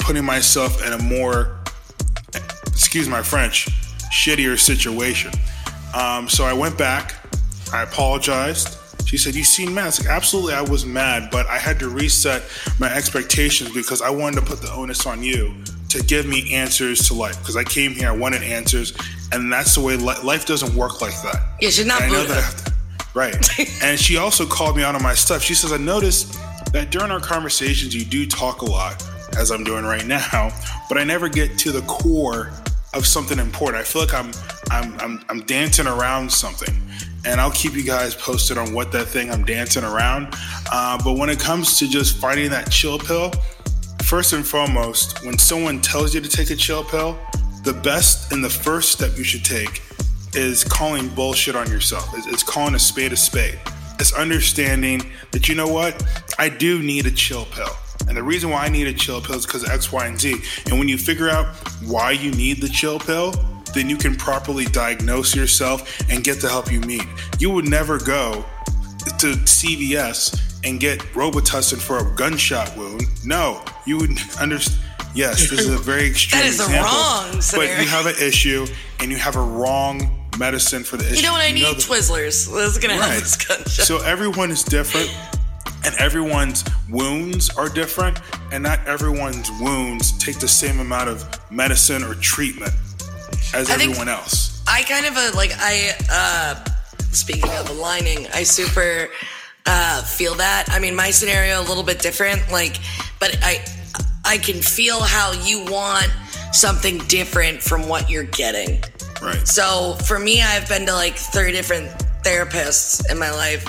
putting 0.00 0.24
myself 0.24 0.84
in 0.86 0.94
a 0.94 1.02
more 1.02 1.58
excuse 2.66 3.08
my 3.08 3.22
French, 3.22 3.68
shittier 4.12 4.58
situation. 4.58 5.32
Um, 5.94 6.28
so 6.28 6.44
I 6.44 6.52
went 6.52 6.76
back. 6.76 7.14
I 7.72 7.82
apologized. 7.82 8.76
She 9.06 9.16
said, 9.16 9.34
"You 9.34 9.44
seem 9.44 9.74
mad." 9.74 9.82
I 9.82 9.86
was 9.86 10.00
like, 10.00 10.08
"Absolutely, 10.10 10.54
I 10.54 10.62
was 10.62 10.84
mad, 10.84 11.30
but 11.30 11.46
I 11.46 11.58
had 11.58 11.78
to 11.80 11.88
reset 11.88 12.42
my 12.78 12.92
expectations 12.92 13.72
because 13.72 14.02
I 14.02 14.10
wanted 14.10 14.40
to 14.40 14.46
put 14.46 14.60
the 14.60 14.70
onus 14.70 15.06
on 15.06 15.22
you 15.22 15.54
to 15.90 16.02
give 16.02 16.26
me 16.26 16.52
answers 16.54 17.06
to 17.08 17.14
life. 17.14 17.38
Because 17.38 17.56
I 17.56 17.64
came 17.64 17.92
here, 17.92 18.08
I 18.08 18.16
wanted 18.16 18.42
answers, 18.42 18.92
and 19.32 19.52
that's 19.52 19.74
the 19.74 19.80
way 19.80 19.96
li- 19.96 20.20
life 20.22 20.46
doesn't 20.46 20.74
work 20.74 21.00
like 21.00 21.20
that. 21.22 21.42
Yeah, 21.60 21.70
she's 21.70 21.86
not 21.86 22.02
And 22.02 22.12
I 22.12 22.14
know 22.14 22.24
that 22.24 22.56
to, 22.66 22.72
right. 23.14 23.58
and 23.82 23.98
she 23.98 24.16
also 24.16 24.46
called 24.46 24.76
me 24.76 24.82
out 24.82 24.94
on 24.94 25.02
my 25.02 25.14
stuff. 25.14 25.42
She 25.42 25.54
says, 25.54 25.72
I 25.72 25.78
noticed 25.78 26.38
that 26.72 26.90
during 26.90 27.10
our 27.10 27.20
conversations, 27.20 27.94
you 27.94 28.04
do 28.04 28.26
talk 28.26 28.62
a 28.62 28.66
lot, 28.66 29.02
as 29.36 29.50
I'm 29.50 29.64
doing 29.64 29.84
right 29.84 30.06
now, 30.06 30.50
but 30.88 30.98
I 30.98 31.04
never 31.04 31.28
get 31.28 31.58
to 31.58 31.72
the 31.72 31.82
core 31.82 32.52
of 32.94 33.06
something 33.06 33.38
important. 33.38 33.80
I 33.80 33.84
feel 33.84 34.02
like 34.02 34.14
I'm 34.14 34.32
I'm 34.70 35.00
I'm, 35.00 35.24
I'm 35.28 35.40
dancing 35.42 35.86
around 35.86 36.30
something. 36.30 36.74
And 37.24 37.40
I'll 37.40 37.50
keep 37.50 37.74
you 37.74 37.82
guys 37.82 38.14
posted 38.14 38.56
on 38.56 38.72
what 38.72 38.92
that 38.92 39.06
thing 39.06 39.30
I'm 39.30 39.44
dancing 39.44 39.82
around. 39.82 40.34
Uh, 40.72 41.02
but 41.02 41.18
when 41.18 41.28
it 41.28 41.40
comes 41.40 41.78
to 41.80 41.88
just 41.88 42.16
finding 42.18 42.48
that 42.50 42.70
chill 42.70 42.98
pill, 42.98 43.32
first 44.04 44.32
and 44.32 44.46
foremost, 44.46 45.24
when 45.26 45.36
someone 45.36 45.80
tells 45.80 46.14
you 46.14 46.20
to 46.20 46.28
take 46.28 46.50
a 46.50 46.56
chill 46.56 46.84
pill, 46.84 47.18
the 47.64 47.72
best 47.72 48.32
and 48.32 48.42
the 48.42 48.48
first 48.48 48.92
step 48.92 49.18
you 49.18 49.24
should 49.24 49.44
take 49.44 49.82
is 50.34 50.62
calling 50.64 51.08
bullshit 51.08 51.56
on 51.56 51.70
yourself. 51.70 52.08
It's, 52.16 52.26
it's 52.28 52.42
calling 52.42 52.74
a 52.74 52.78
spade 52.78 53.12
a 53.12 53.16
spade. 53.16 53.58
It's 53.98 54.12
understanding 54.12 55.02
that 55.32 55.48
you 55.48 55.54
know 55.54 55.68
what, 55.68 56.02
I 56.38 56.48
do 56.48 56.82
need 56.82 57.06
a 57.06 57.10
chill 57.10 57.46
pill. 57.46 57.74
And 58.06 58.16
the 58.16 58.22
reason 58.22 58.50
why 58.50 58.64
I 58.64 58.68
need 58.68 58.86
a 58.86 58.92
chill 58.92 59.20
pill 59.20 59.36
is 59.36 59.44
because 59.46 59.64
of 59.64 59.70
X, 59.70 59.90
Y, 59.92 60.06
and 60.06 60.18
Z. 60.20 60.36
And 60.66 60.78
when 60.78 60.88
you 60.88 60.96
figure 60.98 61.28
out 61.28 61.54
why 61.84 62.12
you 62.12 62.30
need 62.30 62.60
the 62.62 62.68
chill 62.68 62.98
pill, 62.98 63.34
then 63.74 63.90
you 63.90 63.96
can 63.96 64.14
properly 64.16 64.64
diagnose 64.66 65.34
yourself 65.36 66.00
and 66.10 66.24
get 66.24 66.40
the 66.40 66.48
help 66.48 66.72
you 66.72 66.80
need. 66.80 67.04
You 67.38 67.50
would 67.50 67.68
never 67.68 67.98
go 67.98 68.44
to 69.18 69.26
CVS 69.44 70.60
and 70.64 70.80
get 70.80 71.00
Robitussin 71.14 71.78
for 71.78 71.98
a 71.98 72.14
gunshot 72.16 72.76
wound. 72.76 73.02
No, 73.24 73.62
you 73.86 73.98
would 73.98 74.10
understand. 74.40 74.82
Yes, 75.14 75.50
this 75.50 75.60
is 75.60 75.68
a 75.70 75.78
very 75.78 76.06
extreme 76.10 76.40
That 76.42 76.48
is 76.48 76.60
example. 76.60 76.84
wrong 76.84 77.32
But 77.34 77.40
scenario. 77.42 77.80
you 77.80 77.88
have 77.88 78.06
an 78.06 78.14
issue 78.20 78.66
and 79.00 79.10
you 79.10 79.16
have 79.16 79.36
a 79.36 79.40
wrong 79.42 80.28
medicine 80.38 80.84
for 80.84 80.96
the 80.96 81.04
issue. 81.06 81.16
You 81.16 81.22
know 81.22 81.32
what 81.32 81.40
I 81.42 81.50
need? 81.50 81.64
that- 81.64 81.76
Twizzlers. 81.76 82.46
This 82.52 82.70
is 82.72 82.78
gonna 82.78 82.94
help 82.94 83.06
Right. 83.06 83.20
this 83.20 83.36
gunshot. 83.36 83.86
So 83.86 83.98
everyone 84.02 84.50
is 84.50 84.62
different, 84.62 85.10
and 85.84 85.94
everyone's 85.96 86.64
wounds 86.88 87.50
are 87.50 87.68
different, 87.68 88.20
and 88.52 88.62
not 88.62 88.86
everyone's 88.86 89.50
wounds 89.60 90.12
take 90.18 90.38
the 90.38 90.48
same 90.48 90.80
amount 90.80 91.08
of 91.08 91.24
medicine 91.50 92.02
or 92.02 92.14
treatment 92.14 92.72
as 93.54 93.70
I 93.70 93.76
think- 93.76 93.90
everyone 93.92 94.08
else. 94.08 94.62
I 94.66 94.82
kind 94.82 95.06
of 95.06 95.16
uh, 95.16 95.30
like 95.34 95.52
I 95.58 95.94
uh 96.10 96.64
speaking 97.10 97.50
of 97.52 97.70
aligning, 97.70 98.26
I 98.34 98.42
super 98.42 99.08
uh 99.66 100.02
feel 100.02 100.34
that. 100.34 100.66
I 100.68 100.78
mean, 100.78 100.94
my 100.94 101.10
scenario 101.10 101.60
a 101.60 101.66
little 101.66 101.82
bit 101.82 102.00
different 102.00 102.50
like 102.52 102.76
but 103.18 103.36
I 103.42 103.64
I 104.24 104.36
can 104.38 104.60
feel 104.60 105.00
how 105.00 105.32
you 105.32 105.64
want 105.64 106.10
something 106.52 106.98
different 107.08 107.62
from 107.62 107.88
what 107.88 108.10
you're 108.10 108.24
getting. 108.24 108.82
Right. 109.22 109.48
So 109.48 109.94
for 110.04 110.18
me, 110.18 110.42
I've 110.42 110.68
been 110.68 110.84
to 110.86 110.92
like 110.92 111.16
three 111.16 111.50
different 111.52 111.88
therapists 112.22 113.10
in 113.10 113.18
my 113.18 113.30
life. 113.30 113.64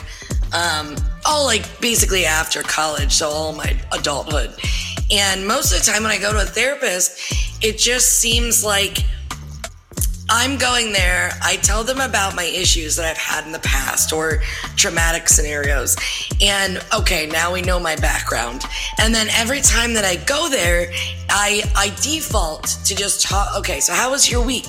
Um, 0.54 0.96
all 1.30 1.46
like 1.46 1.80
basically 1.80 2.26
after 2.26 2.64
college, 2.64 3.12
so 3.12 3.30
all 3.30 3.54
my 3.54 3.78
adulthood. 3.92 4.56
And 5.12 5.48
most 5.48 5.72
of 5.72 5.80
the 5.80 5.92
time 5.92 6.02
when 6.02 6.12
I 6.12 6.18
go 6.18 6.34
to 6.34 6.42
a 6.42 6.46
therapist, 6.46 7.64
it 7.64 7.78
just 7.78 8.20
seems 8.20 8.64
like 8.64 8.98
I'm 10.32 10.58
going 10.58 10.92
there, 10.92 11.32
I 11.42 11.56
tell 11.58 11.84
them 11.84 12.00
about 12.00 12.36
my 12.36 12.44
issues 12.44 12.96
that 12.96 13.06
I've 13.06 13.18
had 13.18 13.46
in 13.46 13.52
the 13.52 13.60
past 13.60 14.14
or 14.14 14.42
traumatic 14.76 15.28
scenarios. 15.28 15.96
And 16.42 16.80
okay, 16.94 17.28
now 17.28 17.54
we 17.54 17.62
know 17.62 17.80
my 17.80 17.96
background. 17.96 18.64
And 19.00 19.14
then 19.14 19.28
every 19.30 19.62
time 19.62 19.94
that 19.94 20.06
I 20.06 20.18
go 20.26 20.50
there, 20.50 20.92
I 21.30 21.64
I 21.76 21.96
default 22.02 22.66
to 22.86 22.96
just 22.96 23.22
talk 23.22 23.56
okay, 23.58 23.80
so 23.80 23.94
how 23.94 24.12
was 24.12 24.30
your 24.30 24.44
week? 24.44 24.68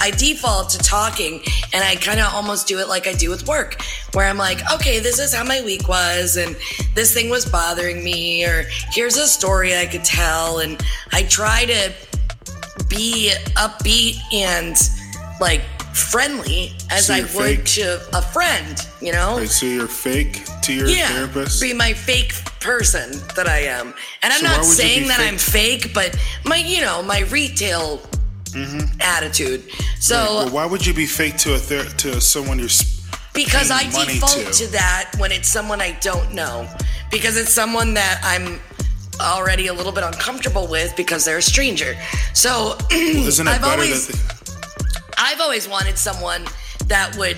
I 0.00 0.10
default 0.10 0.70
to 0.70 0.78
talking 0.78 1.42
and 1.72 1.84
I 1.84 1.96
kind 1.96 2.20
of 2.20 2.32
almost 2.32 2.66
do 2.66 2.78
it 2.78 2.88
like 2.88 3.06
I 3.06 3.12
do 3.12 3.30
with 3.30 3.46
work, 3.46 3.82
where 4.14 4.26
I'm 4.26 4.38
like, 4.38 4.60
okay, 4.74 5.00
this 5.00 5.18
is 5.18 5.34
how 5.34 5.44
my 5.44 5.60
week 5.62 5.88
was, 5.88 6.36
and 6.36 6.56
this 6.94 7.12
thing 7.12 7.30
was 7.30 7.44
bothering 7.46 8.02
me, 8.02 8.44
or 8.44 8.64
here's 8.92 9.16
a 9.16 9.26
story 9.26 9.76
I 9.76 9.86
could 9.86 10.04
tell. 10.04 10.58
And 10.60 10.80
I 11.12 11.24
try 11.24 11.64
to 11.66 11.92
be 12.88 13.32
upbeat 13.56 14.16
and 14.32 14.76
like 15.40 15.62
friendly 15.94 16.72
as 16.90 17.06
So 17.06 17.14
I 17.14 17.20
would 17.20 17.30
fake? 17.30 17.64
to 17.64 18.00
a 18.16 18.22
friend, 18.22 18.86
you 19.00 19.12
know? 19.12 19.36
Wait, 19.36 19.50
so 19.50 19.66
you're 19.66 19.88
fake 19.88 20.44
to 20.62 20.72
your 20.72 20.86
yeah, 20.86 21.08
therapist? 21.08 21.60
be 21.60 21.74
my 21.74 21.92
fake 21.92 22.32
person 22.60 23.10
that 23.34 23.48
I 23.48 23.60
am. 23.62 23.94
And 24.22 24.32
I'm 24.32 24.40
So 24.40 24.46
not 24.46 24.64
saying 24.64 25.08
that 25.08 25.18
fake? 25.18 25.28
I'm 25.28 25.38
fake, 25.38 25.94
but 25.94 26.16
my, 26.44 26.56
you 26.56 26.80
know, 26.80 27.02
my 27.02 27.20
retail 27.30 28.00
Mm-hmm. 28.58 29.00
attitude. 29.00 29.64
So 30.00 30.16
Right, 30.16 30.28
well, 30.30 30.50
why 30.50 30.66
would 30.66 30.84
you 30.86 30.94
be 30.94 31.06
fake 31.06 31.36
to 31.38 31.54
a 31.54 31.58
ther- 31.58 31.84
to 31.98 32.20
someone 32.20 32.58
you're? 32.58 32.70
Because 33.34 33.70
I 33.70 33.84
default 33.84 34.32
to. 34.32 34.52
to 34.64 34.66
that 34.72 35.12
when 35.18 35.30
it's 35.30 35.48
someone 35.48 35.80
I 35.80 35.92
don't 36.00 36.34
know, 36.34 36.68
because 37.10 37.36
it's 37.36 37.52
someone 37.52 37.94
that 37.94 38.20
I'm 38.24 38.58
already 39.20 39.68
a 39.68 39.72
little 39.72 39.92
bit 39.92 40.04
uncomfortable 40.04 40.66
with 40.66 40.94
because 40.96 41.24
they're 41.24 41.38
a 41.38 41.42
stranger. 41.42 41.94
So 42.34 42.76
isn't 42.90 43.46
it 43.46 43.50
I've 43.50 43.60
better 43.60 43.72
always 43.82 44.08
that? 44.08 44.54
I've 45.18 45.40
always 45.40 45.68
wanted 45.68 45.98
someone 45.98 46.44
that 46.86 47.16
would 47.16 47.36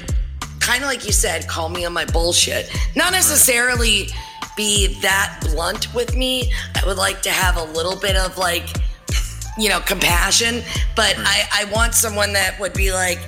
kind 0.60 0.82
of 0.82 0.88
like 0.88 1.04
you 1.06 1.12
said, 1.12 1.48
call 1.48 1.68
me 1.68 1.84
on 1.84 1.92
my 1.92 2.04
bullshit. 2.06 2.70
Not 2.94 3.12
necessarily 3.12 4.08
be 4.56 4.98
that 5.00 5.38
blunt 5.50 5.92
with 5.94 6.14
me. 6.14 6.52
I 6.80 6.86
would 6.86 6.98
like 6.98 7.22
to 7.22 7.30
have 7.30 7.56
a 7.56 7.64
little 7.72 7.96
bit 7.96 8.16
of 8.16 8.36
like, 8.38 8.68
you 9.58 9.68
know, 9.68 9.80
compassion, 9.80 10.62
but 10.96 11.14
I, 11.18 11.44
I 11.52 11.64
want 11.72 11.94
someone 11.94 12.32
that 12.32 12.58
would 12.60 12.72
be 12.72 12.92
like, 12.92 13.18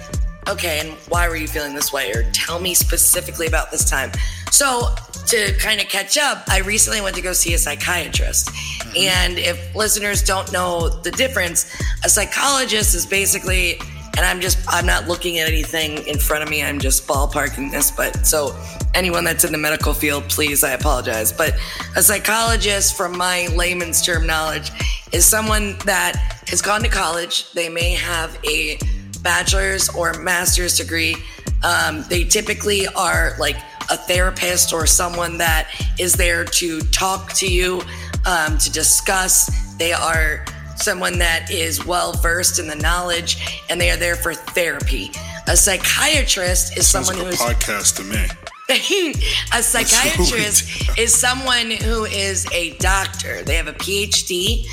okay, 0.49 0.81
and 0.81 0.91
why 1.09 1.29
were 1.29 1.37
you 1.37 1.47
feeling 1.47 1.75
this 1.75 1.93
way? 1.93 2.11
Or 2.13 2.25
tell 2.33 2.59
me 2.59 2.75
specifically 2.75 3.47
about 3.47 3.71
this 3.71 3.89
time. 3.89 4.11
So 4.51 4.95
to 5.27 5.57
kind 5.59 5.81
of 5.81 5.89
catch 5.89 6.19
up, 6.19 6.45
I 6.49 6.61
recently 6.61 7.01
went 7.01 7.17
to 7.17 7.23
go 7.23 7.33
see 7.33 7.55
a 7.55 7.59
psychiatrist. 7.59 8.49
Mm-hmm. 8.49 8.97
And 8.97 9.39
if 9.39 9.75
listeners 9.75 10.23
don't 10.23 10.51
know 10.53 10.89
the 10.89 11.11
difference, 11.13 11.73
a 12.05 12.09
psychologist 12.09 12.95
is 12.95 13.07
basically, 13.07 13.79
and 14.17 14.27
I'm 14.27 14.41
just, 14.41 14.59
I'm 14.69 14.87
not 14.87 15.09
looking 15.09 15.39
at 15.39 15.49
anything 15.49 16.07
in 16.07 16.19
front 16.19 16.43
of 16.43 16.51
me, 16.51 16.63
I'm 16.63 16.79
just 16.79 17.07
ballparking 17.07 17.71
this. 17.71 17.91
But 17.91 18.27
so 18.27 18.57
anyone 18.95 19.25
that's 19.25 19.45
in 19.45 19.53
the 19.53 19.59
medical 19.59 19.95
field, 19.95 20.25
please, 20.29 20.63
I 20.65 20.73
apologize. 20.73 21.33
But 21.33 21.55
a 21.97 22.03
psychologist, 22.03 22.97
from 22.97 23.17
my 23.17 23.49
layman's 23.49 24.03
term 24.03 24.27
knowledge, 24.27 24.71
is 25.13 25.25
someone 25.25 25.77
that 25.85 26.17
has 26.49 26.61
gone 26.61 26.83
to 26.83 26.89
college. 26.89 27.51
They 27.53 27.69
may 27.69 27.95
have 27.95 28.39
a 28.45 28.79
bachelor's 29.23 29.89
or 29.91 30.13
master's 30.15 30.77
degree. 30.77 31.17
Um, 31.63 32.05
they 32.09 32.25
typically 32.25 32.87
are 32.89 33.35
like 33.39 33.57
a 33.91 33.97
therapist 33.97 34.73
or 34.73 34.87
someone 34.87 35.39
that 35.39 35.69
is 35.99 36.15
there 36.15 36.45
to 36.45 36.81
talk 36.81 37.33
to 37.35 37.47
you, 37.47 37.83
um, 38.27 38.59
to 38.59 38.71
discuss. 38.71 39.75
They 39.77 39.93
are 39.93 40.45
someone 40.83 41.19
that 41.19 41.51
is 41.51 41.85
well 41.85 42.13
versed 42.13 42.59
in 42.59 42.67
the 42.67 42.77
knowledge 42.77 43.63
and 43.71 43.81
they 43.81 43.91
are 43.91 43.97
there 43.97 44.17
for 44.17 44.35
therapy. 44.35 45.11
A 45.49 45.57
psychiatrist 45.57 46.77
is 46.77 46.87
Sounds 46.87 47.09
someone 47.09 47.25
like 47.25 47.37
who 47.37 47.45
a 47.45 47.51
is 47.51 47.55
podcast 47.55 47.97
to 47.97 48.05
me. 48.05 48.29
a 49.55 49.63
psychiatrist 49.63 50.99
is 50.99 51.15
someone 51.15 51.71
who 51.71 52.05
is 52.05 52.47
a 52.53 52.77
doctor. 52.79 53.43
They 53.43 53.57
have 53.57 53.69
a 53.69 53.73
PhD 53.73 54.67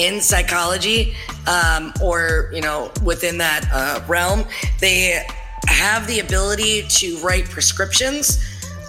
in 0.00 0.20
psychology, 0.20 1.14
um, 1.46 1.92
or 2.02 2.50
you 2.52 2.60
know, 2.60 2.90
within 3.02 3.38
that 3.38 3.68
uh, 3.72 4.00
realm. 4.08 4.44
They 4.80 5.24
have 5.66 6.06
the 6.06 6.20
ability 6.20 6.82
to 6.88 7.16
write 7.18 7.44
prescriptions. 7.44 8.44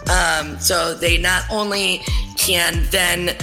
Um, 0.10 0.60
so 0.60 0.94
they 0.94 1.18
not 1.18 1.44
only 1.50 2.02
can 2.38 2.86
then 2.92 3.36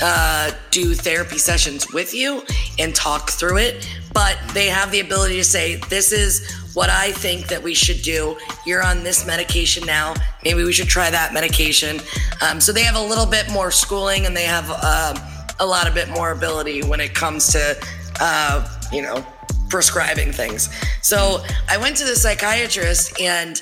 uh, 0.00 0.50
do 0.70 0.94
therapy 0.94 1.38
sessions 1.38 1.92
with 1.92 2.14
you 2.14 2.42
and 2.78 2.94
talk 2.94 3.30
through 3.30 3.58
it, 3.58 3.88
but 4.12 4.38
they 4.52 4.66
have 4.66 4.90
the 4.90 5.00
ability 5.00 5.36
to 5.36 5.44
say, 5.44 5.76
This 5.88 6.12
is 6.12 6.64
what 6.74 6.90
I 6.90 7.12
think 7.12 7.46
that 7.48 7.62
we 7.62 7.74
should 7.74 8.02
do. 8.02 8.36
You're 8.66 8.82
on 8.82 9.04
this 9.04 9.26
medication 9.26 9.86
now. 9.86 10.14
Maybe 10.42 10.64
we 10.64 10.72
should 10.72 10.88
try 10.88 11.10
that 11.10 11.32
medication. 11.32 12.00
Um, 12.42 12.60
so 12.60 12.72
they 12.72 12.82
have 12.82 12.96
a 12.96 13.02
little 13.02 13.26
bit 13.26 13.50
more 13.50 13.70
schooling 13.70 14.26
and 14.26 14.36
they 14.36 14.44
have 14.44 14.66
uh, 14.68 15.14
a 15.60 15.66
lot 15.66 15.86
of 15.86 15.94
bit 15.94 16.08
more 16.10 16.32
ability 16.32 16.82
when 16.82 17.00
it 17.00 17.14
comes 17.14 17.52
to, 17.52 17.76
uh, 18.20 18.80
you 18.92 19.02
know, 19.02 19.24
prescribing 19.68 20.32
things. 20.32 20.68
So 21.02 21.44
I 21.68 21.78
went 21.78 21.96
to 21.98 22.04
the 22.04 22.16
psychiatrist 22.16 23.20
and 23.20 23.60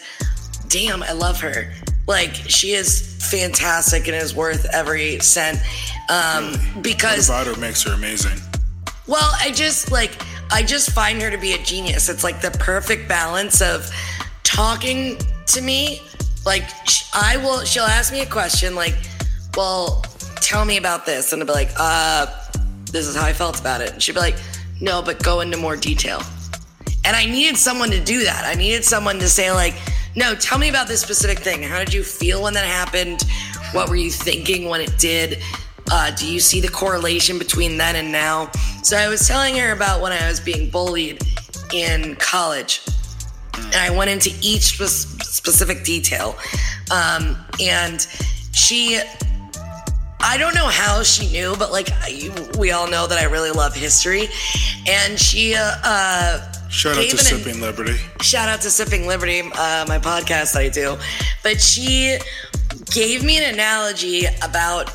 damn, 0.69 1.03
I 1.03 1.13
love 1.13 1.41
her. 1.41 1.73
Like 2.07 2.35
she 2.35 2.73
is 2.73 3.13
fantastic 3.31 4.09
and 4.09 4.17
is 4.17 4.35
worth 4.35 4.67
every 4.73 5.21
cent. 5.21 5.59
Um, 6.09 6.55
because 6.83 7.29
What 7.29 7.43
about 7.47 7.55
her 7.55 7.61
makes 7.61 7.83
her 7.85 7.93
amazing? 7.93 8.39
well, 9.07 9.33
I 9.41 9.51
just 9.51 9.91
like 9.91 10.13
I 10.53 10.63
just 10.63 10.91
find 10.91 11.21
her 11.23 11.31
to 11.31 11.39
be 11.39 11.53
a 11.53 11.59
genius. 11.59 12.09
It's 12.09 12.25
like 12.25 12.41
the 12.41 12.51
perfect 12.53 13.09
balance 13.09 13.61
of 13.63 13.91
talking 14.43 15.17
to 15.47 15.61
me. 15.63 16.03
Like 16.45 16.65
I 17.15 17.37
will, 17.39 17.65
she'll 17.65 17.85
ask 17.85 18.13
me 18.13 18.21
a 18.21 18.27
question 18.27 18.75
like, 18.75 18.95
"Well, 19.57 20.05
tell 20.37 20.65
me 20.65 20.77
about 20.77 21.07
this," 21.07 21.33
and 21.33 21.41
I'll 21.41 21.47
be 21.47 21.53
like, 21.53 21.71
"Uh, 21.77 22.27
this 22.91 23.07
is 23.07 23.17
how 23.17 23.25
I 23.25 23.33
felt 23.33 23.61
about 23.61 23.81
it." 23.81 23.93
And 23.93 24.03
she'd 24.03 24.13
be 24.15 24.21
like, 24.21 24.37
"No, 24.81 25.03
but 25.03 25.23
go 25.23 25.41
into 25.41 25.57
more 25.57 25.77
detail." 25.77 26.23
And 27.05 27.17
I 27.17 27.25
needed 27.25 27.57
someone 27.57 27.91
to 27.91 28.01
do 28.01 28.25
that. 28.25 28.45
I 28.45 28.55
needed 28.55 28.85
someone 28.85 29.19
to 29.21 29.29
say 29.29 29.51
like, 29.53 29.75
"No, 30.17 30.35
tell 30.35 30.59
me 30.59 30.69
about 30.69 30.87
this 30.89 31.01
specific 31.01 31.39
thing. 31.39 31.63
How 31.63 31.79
did 31.79 31.95
you 31.95 32.03
feel 32.05 32.43
when 32.43 32.55
that 32.55 32.67
happened? 32.67 33.23
What 33.73 33.89
were 33.89 33.97
you 33.97 34.11
thinking 34.11 34.69
when 34.69 34.81
it 34.81 34.99
did? 34.99 35.39
Uh, 35.91 36.11
do 36.13 36.31
you 36.33 36.41
see 36.41 36.61
the 36.61 36.69
correlation 36.69 37.39
between 37.39 37.77
then 37.77 37.97
and 37.97 38.13
now?" 38.13 38.51
So 38.83 38.97
I 38.97 39.09
was 39.09 39.27
telling 39.27 39.57
her 39.57 39.73
about 39.73 40.01
when 40.01 40.13
I 40.13 40.29
was 40.29 40.41
being 40.41 40.71
bullied 40.71 41.23
in 41.73 42.17
college, 42.17 42.83
and 43.55 43.75
I 43.75 43.91
went 43.91 44.11
into 44.11 44.31
each 44.43 44.77
spe- 44.79 45.23
specific 45.25 45.85
detail. 45.85 46.37
Um, 46.91 47.37
and 47.61 48.07
she 48.53 49.01
I 50.25 50.37
don't 50.37 50.55
know 50.55 50.67
how 50.67 51.03
she 51.03 51.29
knew, 51.33 51.57
but 51.59 51.73
like 51.73 51.89
we 52.59 52.71
all 52.71 52.89
know 52.89 53.07
that 53.09 53.19
I 53.19 53.25
really 53.25 53.51
love 53.51 53.75
history, 53.75 54.29
and 54.89 55.19
she 55.19 55.55
uh, 55.57 55.75
uh, 55.83 56.53
Shout 56.69 56.97
out 56.97 57.05
to 57.05 57.19
Sipping 57.19 57.61
Liberty. 57.61 57.97
shout 58.23 58.49
out 58.49 58.61
to 58.63 58.71
Sipping 58.71 59.07
Liberty, 59.07 59.41
uh, 59.41 59.85
my 59.89 59.99
podcast 59.99 60.57
I 60.57 60.69
do. 60.69 60.97
But 61.43 61.61
she 61.61 62.19
gave 62.95 63.23
me 63.25 63.37
an 63.37 63.53
analogy 63.53 64.25
about 64.43 64.91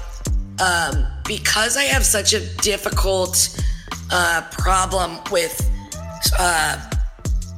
um, 0.59 1.05
because 1.25 1.77
I 1.77 1.83
have 1.83 2.05
such 2.05 2.33
a 2.33 2.45
difficult 2.57 3.61
uh, 4.11 4.47
problem 4.51 5.19
with 5.31 5.61
uh, 6.39 6.89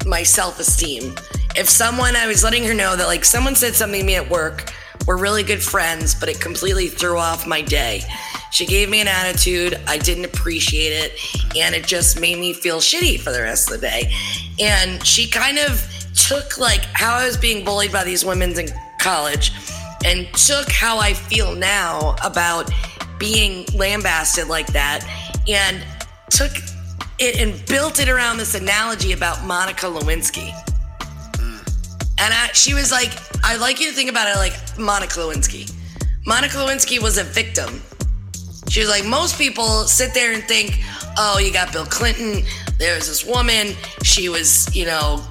my 0.06 0.24
self 0.24 0.60
esteem. 0.60 1.16
If 1.56 1.70
someone, 1.70 2.16
I 2.16 2.28
was 2.28 2.44
letting 2.44 2.64
her 2.66 2.74
know 2.74 2.96
that 2.96 3.08
like 3.08 3.26
someone 3.26 3.56
said 3.56 3.76
something 3.76 4.02
to 4.02 4.06
me 4.06 4.16
at 4.16 4.30
work, 4.30 4.74
we're 5.08 5.18
really 5.18 5.44
good 5.44 5.62
friends, 5.62 6.14
but 6.14 6.30
it 6.30 6.40
completely 6.40 6.88
threw 6.88 7.18
off 7.18 7.48
my 7.48 7.62
day. 7.62 8.04
She 8.52 8.66
gave 8.66 8.90
me 8.90 9.02
an 9.02 9.08
attitude. 9.08 9.80
I 9.88 9.98
didn't 9.98 10.26
appreciate 10.26 10.92
it. 10.92 11.58
And 11.58 11.76
it 11.76 11.86
just 11.86 12.20
made 12.20 12.38
me 12.38 12.54
feel 12.54 12.80
shitty 12.80 13.20
for 13.20 13.32
the 13.32 13.42
rest 13.42 13.72
of 13.72 13.80
the 13.80 13.88
day. 13.88 14.14
And 14.60 15.04
she 15.06 15.28
kind 15.28 15.58
of 15.60 15.84
took 16.16 16.58
like 16.58 16.82
how 16.94 17.16
I 17.16 17.26
was 17.26 17.38
being 17.38 17.64
bullied 17.64 17.92
by 17.92 18.04
these 18.04 18.26
women 18.26 18.58
in 18.58 18.70
college 19.00 19.52
and 20.06 20.28
took 20.34 20.72
how 20.72 20.98
I 20.98 21.14
feel 21.14 21.56
now 21.56 22.16
about 22.24 22.72
being 23.20 23.66
lambasted 23.76 24.48
like 24.48 24.68
that 24.68 25.06
and 25.48 25.84
took 26.30 26.52
it 27.20 27.38
and 27.40 27.66
built 27.68 28.00
it 28.00 28.08
around 28.08 28.38
this 28.38 28.56
analogy 28.56 29.12
about 29.12 29.46
Monica 29.46 29.86
Lewinsky. 29.86 30.52
Hmm. 31.36 31.58
And 32.18 32.34
I, 32.34 32.50
she 32.54 32.74
was 32.74 32.92
like, 32.92 33.12
I'd 33.44 33.60
like 33.60 33.80
you 33.80 33.90
to 33.90 33.96
think 33.96 34.10
about 34.10 34.28
it 34.28 34.38
like 34.38 34.54
Monica 34.78 35.20
Lewinsky. 35.20 35.72
Monica 36.26 36.58
Lewinsky 36.58 37.02
was 37.02 37.18
a 37.18 37.24
victim. 37.24 37.82
She 38.70 38.82
was 38.82 38.90
like, 38.90 39.06
most 39.06 39.38
people 39.38 39.84
sit 39.86 40.14
there 40.14 40.32
and 40.32 40.44
think, 40.44 40.80
oh, 41.18 41.40
you 41.40 41.52
got 41.52 41.74
Bill 41.74 41.86
Clinton. 41.86 42.44
There's 42.78 43.08
this 43.08 43.26
woman. 43.26 43.76
She 44.04 44.30
was, 44.30 44.74
you 44.76 44.86
know, 44.86 45.26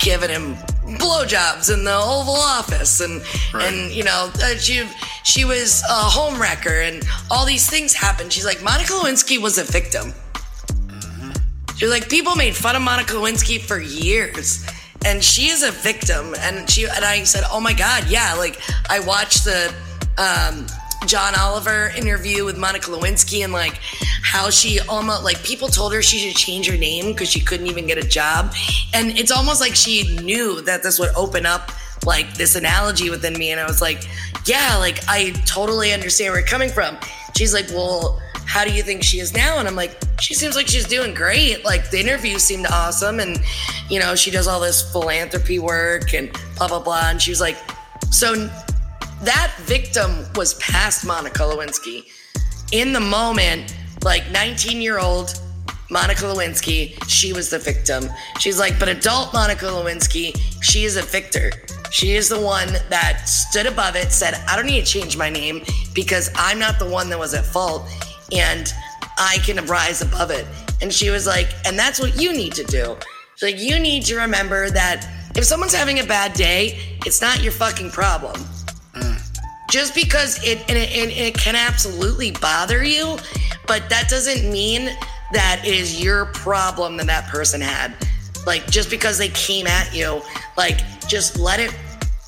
giving 0.00 0.30
him 0.30 0.56
blowjobs 0.98 1.72
in 1.72 1.84
the 1.84 1.94
Oval 1.94 2.34
Office, 2.34 3.00
and 3.00 3.22
Right. 3.52 3.72
and 3.72 3.92
you 3.92 4.04
know, 4.04 4.30
uh, 4.42 4.54
she 4.56 4.86
she 5.22 5.44
was 5.44 5.82
a 5.88 5.92
home 5.94 6.40
wrecker, 6.40 6.80
and 6.80 7.02
all 7.30 7.46
these 7.46 7.68
things 7.68 7.92
happened. 7.94 8.32
She's 8.32 8.44
like, 8.46 8.62
Monica 8.62 8.92
Lewinsky 8.92 9.38
was 9.40 9.58
a 9.58 9.64
victim. 9.64 10.12
She 11.76 11.86
was 11.86 11.92
like, 11.94 12.10
people 12.10 12.36
made 12.36 12.54
fun 12.54 12.76
of 12.76 12.82
Monica 12.82 13.14
Lewinsky 13.14 13.58
for 13.58 13.78
years. 13.80 14.66
And 15.06 15.24
she 15.24 15.48
is 15.48 15.62
a 15.62 15.70
victim. 15.70 16.34
And 16.38 16.68
she 16.68 16.84
and 16.84 17.04
I 17.04 17.24
said, 17.24 17.44
Oh 17.50 17.58
my 17.58 17.72
God, 17.72 18.04
yeah. 18.10 18.34
Like 18.34 18.60
I 18.90 19.00
watched 19.00 19.44
the 19.44 19.72
um, 20.18 20.66
John 21.06 21.34
Oliver 21.38 21.90
interview 21.96 22.44
with 22.44 22.58
Monica 22.58 22.90
Lewinsky 22.90 23.42
and 23.42 23.52
like 23.52 23.80
how 24.22 24.50
she 24.50 24.80
almost 24.80 25.24
like 25.24 25.42
people 25.42 25.68
told 25.68 25.92
her 25.94 26.02
she 26.02 26.18
should 26.18 26.36
change 26.36 26.68
her 26.68 26.76
name 26.76 27.12
because 27.12 27.28
she 27.28 27.40
couldn't 27.40 27.66
even 27.66 27.86
get 27.86 27.98
a 27.98 28.06
job. 28.06 28.54
And 28.94 29.18
it's 29.18 29.30
almost 29.30 29.60
like 29.60 29.74
she 29.74 30.16
knew 30.18 30.60
that 30.62 30.82
this 30.82 30.98
would 30.98 31.10
open 31.16 31.46
up 31.46 31.72
like 32.04 32.34
this 32.34 32.54
analogy 32.54 33.10
within 33.10 33.34
me. 33.34 33.50
And 33.50 33.60
I 33.60 33.66
was 33.66 33.80
like, 33.80 34.06
Yeah, 34.44 34.76
like 34.78 35.00
I 35.08 35.30
totally 35.46 35.92
understand 35.92 36.32
where 36.32 36.40
you're 36.40 36.48
coming 36.48 36.70
from. 36.70 36.96
She's 37.34 37.54
like, 37.54 37.68
Well, 37.70 38.20
how 38.50 38.64
do 38.64 38.72
you 38.72 38.82
think 38.82 39.04
she 39.04 39.20
is 39.20 39.32
now? 39.32 39.58
And 39.58 39.68
I'm 39.68 39.76
like, 39.76 39.96
she 40.20 40.34
seems 40.34 40.56
like 40.56 40.66
she's 40.66 40.86
doing 40.86 41.14
great. 41.14 41.64
Like 41.64 41.90
the 41.90 42.00
interview 42.00 42.38
seemed 42.38 42.66
awesome, 42.66 43.20
and 43.20 43.40
you 43.88 44.00
know 44.00 44.16
she 44.16 44.30
does 44.32 44.48
all 44.48 44.58
this 44.58 44.90
philanthropy 44.90 45.58
work 45.60 46.12
and 46.14 46.30
blah 46.56 46.68
blah 46.68 46.80
blah. 46.80 47.10
And 47.10 47.22
she 47.22 47.30
was 47.30 47.40
like, 47.40 47.56
so 48.10 48.50
that 49.22 49.52
victim 49.60 50.24
was 50.34 50.54
past 50.54 51.06
Monica 51.06 51.42
Lewinsky. 51.42 52.04
In 52.72 52.92
the 52.92 53.00
moment, 53.00 53.76
like 54.02 54.30
19 54.30 54.80
year 54.80 54.98
old 54.98 55.40
Monica 55.90 56.22
Lewinsky, 56.22 56.96
she 57.08 57.32
was 57.32 57.50
the 57.50 57.58
victim. 57.58 58.08
She's 58.38 58.58
like, 58.58 58.78
but 58.78 58.88
adult 58.88 59.34
Monica 59.34 59.66
Lewinsky, 59.66 60.40
she 60.62 60.84
is 60.84 60.96
a 60.96 61.02
victor. 61.02 61.52
She 61.90 62.12
is 62.12 62.28
the 62.28 62.40
one 62.40 62.68
that 62.88 63.28
stood 63.28 63.66
above 63.66 63.96
it, 63.96 64.12
said, 64.12 64.34
I 64.48 64.56
don't 64.56 64.66
need 64.66 64.86
to 64.86 64.86
change 64.86 65.16
my 65.16 65.28
name 65.28 65.62
because 65.92 66.30
I'm 66.36 66.58
not 66.58 66.78
the 66.78 66.88
one 66.88 67.10
that 67.10 67.18
was 67.18 67.34
at 67.34 67.44
fault 67.44 67.90
and 68.32 68.72
I 69.18 69.38
can 69.44 69.64
rise 69.66 70.00
above 70.00 70.30
it. 70.30 70.46
And 70.80 70.92
she 70.92 71.10
was 71.10 71.26
like, 71.26 71.48
and 71.66 71.78
that's 71.78 72.00
what 72.00 72.20
you 72.20 72.32
need 72.32 72.54
to 72.54 72.64
do. 72.64 72.96
Like, 73.42 73.58
you 73.58 73.78
need 73.78 74.04
to 74.04 74.16
remember 74.16 74.70
that 74.70 75.06
if 75.34 75.44
someone's 75.44 75.74
having 75.74 75.98
a 75.98 76.04
bad 76.04 76.34
day, 76.34 76.78
it's 77.04 77.20
not 77.20 77.42
your 77.42 77.52
fucking 77.52 77.90
problem. 77.90 78.44
Just 79.70 79.94
because 79.94 80.42
it 80.44 80.58
and, 80.68 80.76
it 80.76 80.96
and 80.96 81.10
it 81.10 81.34
can 81.34 81.54
absolutely 81.54 82.32
bother 82.32 82.84
you, 82.84 83.16
but 83.66 83.88
that 83.88 84.08
doesn't 84.10 84.50
mean 84.50 84.90
that 85.32 85.62
it 85.64 85.72
is 85.72 86.02
your 86.02 86.26
problem 86.26 86.96
that 86.96 87.06
that 87.06 87.28
person 87.28 87.60
had. 87.60 87.94
Like 88.46 88.68
just 88.70 88.90
because 88.90 89.16
they 89.16 89.28
came 89.28 89.66
at 89.66 89.94
you, 89.94 90.22
like 90.56 90.80
just 91.08 91.38
let 91.38 91.60
it 91.60 91.74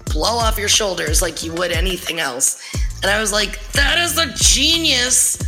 blow 0.06 0.36
off 0.36 0.58
your 0.58 0.68
shoulders 0.68 1.22
like 1.22 1.42
you 1.42 1.52
would 1.54 1.72
anything 1.72 2.20
else. 2.20 2.62
And 3.02 3.10
I 3.10 3.20
was 3.20 3.32
like, 3.32 3.60
that 3.72 3.98
is 3.98 4.16
a 4.18 4.32
genius 4.34 5.42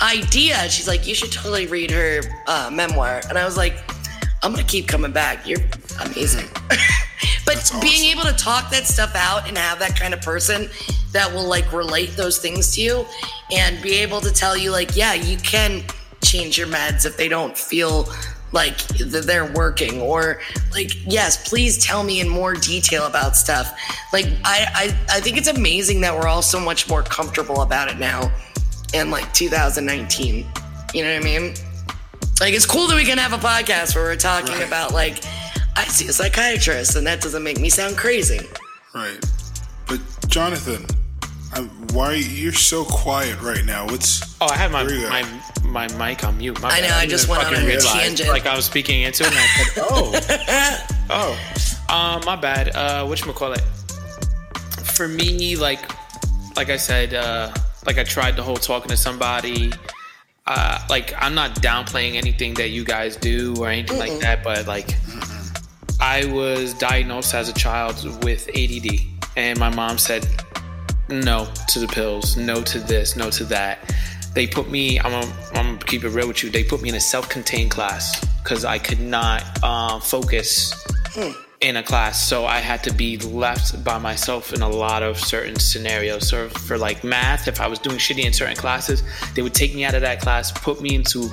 idea. 0.00 0.68
She's 0.68 0.88
like, 0.88 1.06
you 1.06 1.14
should 1.14 1.32
totally 1.32 1.66
read 1.66 1.90
her 1.90 2.20
uh, 2.46 2.70
memoir. 2.72 3.22
And 3.28 3.38
I 3.38 3.44
was 3.44 3.56
like, 3.56 3.78
I'm 4.42 4.52
gonna 4.52 4.64
keep 4.64 4.88
coming 4.88 5.12
back. 5.12 5.46
You're 5.48 5.60
amazing. 6.00 6.46
but 7.46 7.72
being 7.80 8.10
able 8.10 8.24
to 8.24 8.34
talk 8.34 8.70
that 8.70 8.84
stuff 8.84 9.14
out 9.14 9.48
and 9.48 9.56
have 9.56 9.78
that 9.78 9.98
kind 9.98 10.12
of 10.12 10.20
person 10.20 10.68
that 11.14 11.32
will 11.32 11.48
like 11.48 11.72
relate 11.72 12.10
those 12.16 12.38
things 12.38 12.74
to 12.74 12.82
you 12.82 13.06
and 13.50 13.80
be 13.82 13.94
able 13.94 14.20
to 14.20 14.30
tell 14.32 14.56
you 14.56 14.70
like, 14.70 14.94
yeah, 14.94 15.14
you 15.14 15.38
can 15.38 15.82
change 16.22 16.58
your 16.58 16.66
meds 16.66 17.06
if 17.06 17.16
they 17.16 17.28
don't 17.28 17.56
feel 17.56 18.08
like 18.52 18.76
th- 18.88 19.24
they're 19.24 19.52
working 19.52 20.00
or 20.00 20.40
like 20.72 20.90
yes 21.10 21.48
please 21.48 21.76
tell 21.84 22.04
me 22.04 22.20
in 22.20 22.28
more 22.28 22.54
detail 22.54 23.06
about 23.06 23.34
stuff 23.36 23.76
like 24.12 24.26
I, 24.44 24.64
I 24.74 25.16
i 25.16 25.20
think 25.20 25.36
it's 25.36 25.48
amazing 25.48 26.00
that 26.02 26.14
we're 26.14 26.28
all 26.28 26.40
so 26.40 26.60
much 26.60 26.88
more 26.88 27.02
comfortable 27.02 27.62
about 27.62 27.88
it 27.90 27.98
now 27.98 28.32
in 28.94 29.10
like 29.10 29.30
2019 29.32 30.46
you 30.94 31.02
know 31.02 31.12
what 31.12 31.20
i 31.20 31.24
mean 31.24 31.54
like 32.40 32.54
it's 32.54 32.64
cool 32.64 32.86
that 32.86 32.94
we 32.96 33.04
can 33.04 33.18
have 33.18 33.32
a 33.32 33.38
podcast 33.44 33.96
where 33.96 34.04
we're 34.04 34.14
talking 34.16 34.54
Right. 34.54 34.66
about 34.68 34.92
like 34.94 35.22
i 35.76 35.84
see 35.84 36.06
a 36.06 36.12
psychiatrist 36.12 36.94
and 36.96 37.04
that 37.08 37.20
doesn't 37.20 37.42
make 37.42 37.58
me 37.60 37.68
sound 37.68 37.96
crazy 37.96 38.40
Right. 38.94 39.18
But 39.88 40.00
Jonathan, 40.28 40.86
I, 41.54 41.60
why 41.92 42.14
you're 42.14 42.52
so 42.52 42.84
quiet 42.84 43.40
right 43.40 43.64
now? 43.64 43.86
What's 43.86 44.36
Oh, 44.40 44.46
I 44.46 44.56
had 44.56 44.72
my 44.72 44.82
There 44.82 45.08
my 45.08 45.88
my 45.88 46.08
mic 46.08 46.24
on 46.24 46.38
mute. 46.38 46.60
My 46.60 46.68
I 46.70 46.80
know, 46.80 46.88
bad. 46.88 47.02
I 47.02 47.06
just 47.06 47.28
didn't 47.28 47.38
went 47.38 47.48
on 47.48 47.62
a 47.62 47.66
realize. 47.66 47.84
tangent. 47.92 48.28
Like 48.28 48.46
I 48.46 48.56
was 48.56 48.64
speaking 48.64 49.02
into 49.02 49.24
it, 49.24 49.30
and 49.30 49.38
I 49.38 49.46
said, 49.46 50.86
"Oh, 51.10 51.36
oh, 51.90 51.94
um, 51.94 52.22
my 52.24 52.36
bad." 52.36 52.74
Uh, 52.74 53.06
which 53.06 53.22
call 53.22 53.52
it? 53.52 53.62
For 54.94 55.06
me, 55.08 55.56
like, 55.56 55.80
like 56.56 56.70
I 56.70 56.76
said, 56.76 57.14
uh, 57.14 57.52
like 57.86 57.98
I 57.98 58.04
tried 58.04 58.36
the 58.36 58.42
whole 58.42 58.56
talking 58.56 58.88
to 58.90 58.96
somebody. 58.96 59.72
Uh, 60.46 60.84
like 60.90 61.14
I'm 61.16 61.34
not 61.34 61.56
downplaying 61.62 62.16
anything 62.16 62.54
that 62.54 62.68
you 62.70 62.84
guys 62.84 63.16
do 63.16 63.54
or 63.58 63.68
anything 63.68 63.98
like 63.98 64.18
that, 64.20 64.42
but 64.42 64.66
like 64.66 64.94
I 66.00 66.26
was 66.26 66.74
diagnosed 66.74 67.32
as 67.32 67.48
a 67.48 67.54
child 67.54 68.24
with 68.24 68.48
ADD, 68.48 69.00
and 69.36 69.58
my 69.58 69.70
mom 69.70 69.98
said 69.98 70.26
no 71.08 71.48
to 71.68 71.78
the 71.78 71.88
pills, 71.88 72.36
no 72.36 72.62
to 72.62 72.78
this, 72.80 73.16
no 73.16 73.30
to 73.30 73.44
that. 73.44 73.94
They 74.34 74.46
put 74.46 74.68
me. 74.70 74.98
I'm 74.98 75.10
gonna, 75.12 75.32
I'm 75.54 75.66
gonna 75.74 75.78
keep 75.84 76.04
it 76.04 76.08
real 76.10 76.26
with 76.28 76.42
you. 76.42 76.50
They 76.50 76.64
put 76.64 76.82
me 76.82 76.88
in 76.88 76.94
a 76.96 77.00
self-contained 77.00 77.70
class 77.70 78.24
because 78.42 78.64
I 78.64 78.78
could 78.78 79.00
not 79.00 79.62
um, 79.62 80.00
focus 80.00 80.74
in 81.60 81.76
a 81.76 81.82
class, 81.82 82.20
so 82.20 82.44
I 82.44 82.58
had 82.58 82.82
to 82.84 82.92
be 82.92 83.16
left 83.18 83.82
by 83.84 83.98
myself 83.98 84.52
in 84.52 84.60
a 84.60 84.68
lot 84.68 85.02
of 85.04 85.18
certain 85.18 85.56
scenarios. 85.58 86.28
So 86.28 86.48
for 86.48 86.76
like 86.76 87.04
math, 87.04 87.46
if 87.48 87.60
I 87.60 87.68
was 87.68 87.78
doing 87.78 87.96
shitty 87.98 88.24
in 88.24 88.32
certain 88.32 88.56
classes, 88.56 89.02
they 89.34 89.42
would 89.42 89.54
take 89.54 89.74
me 89.74 89.84
out 89.84 89.94
of 89.94 90.00
that 90.02 90.20
class, 90.20 90.50
put 90.52 90.80
me 90.82 90.94
into 90.96 91.28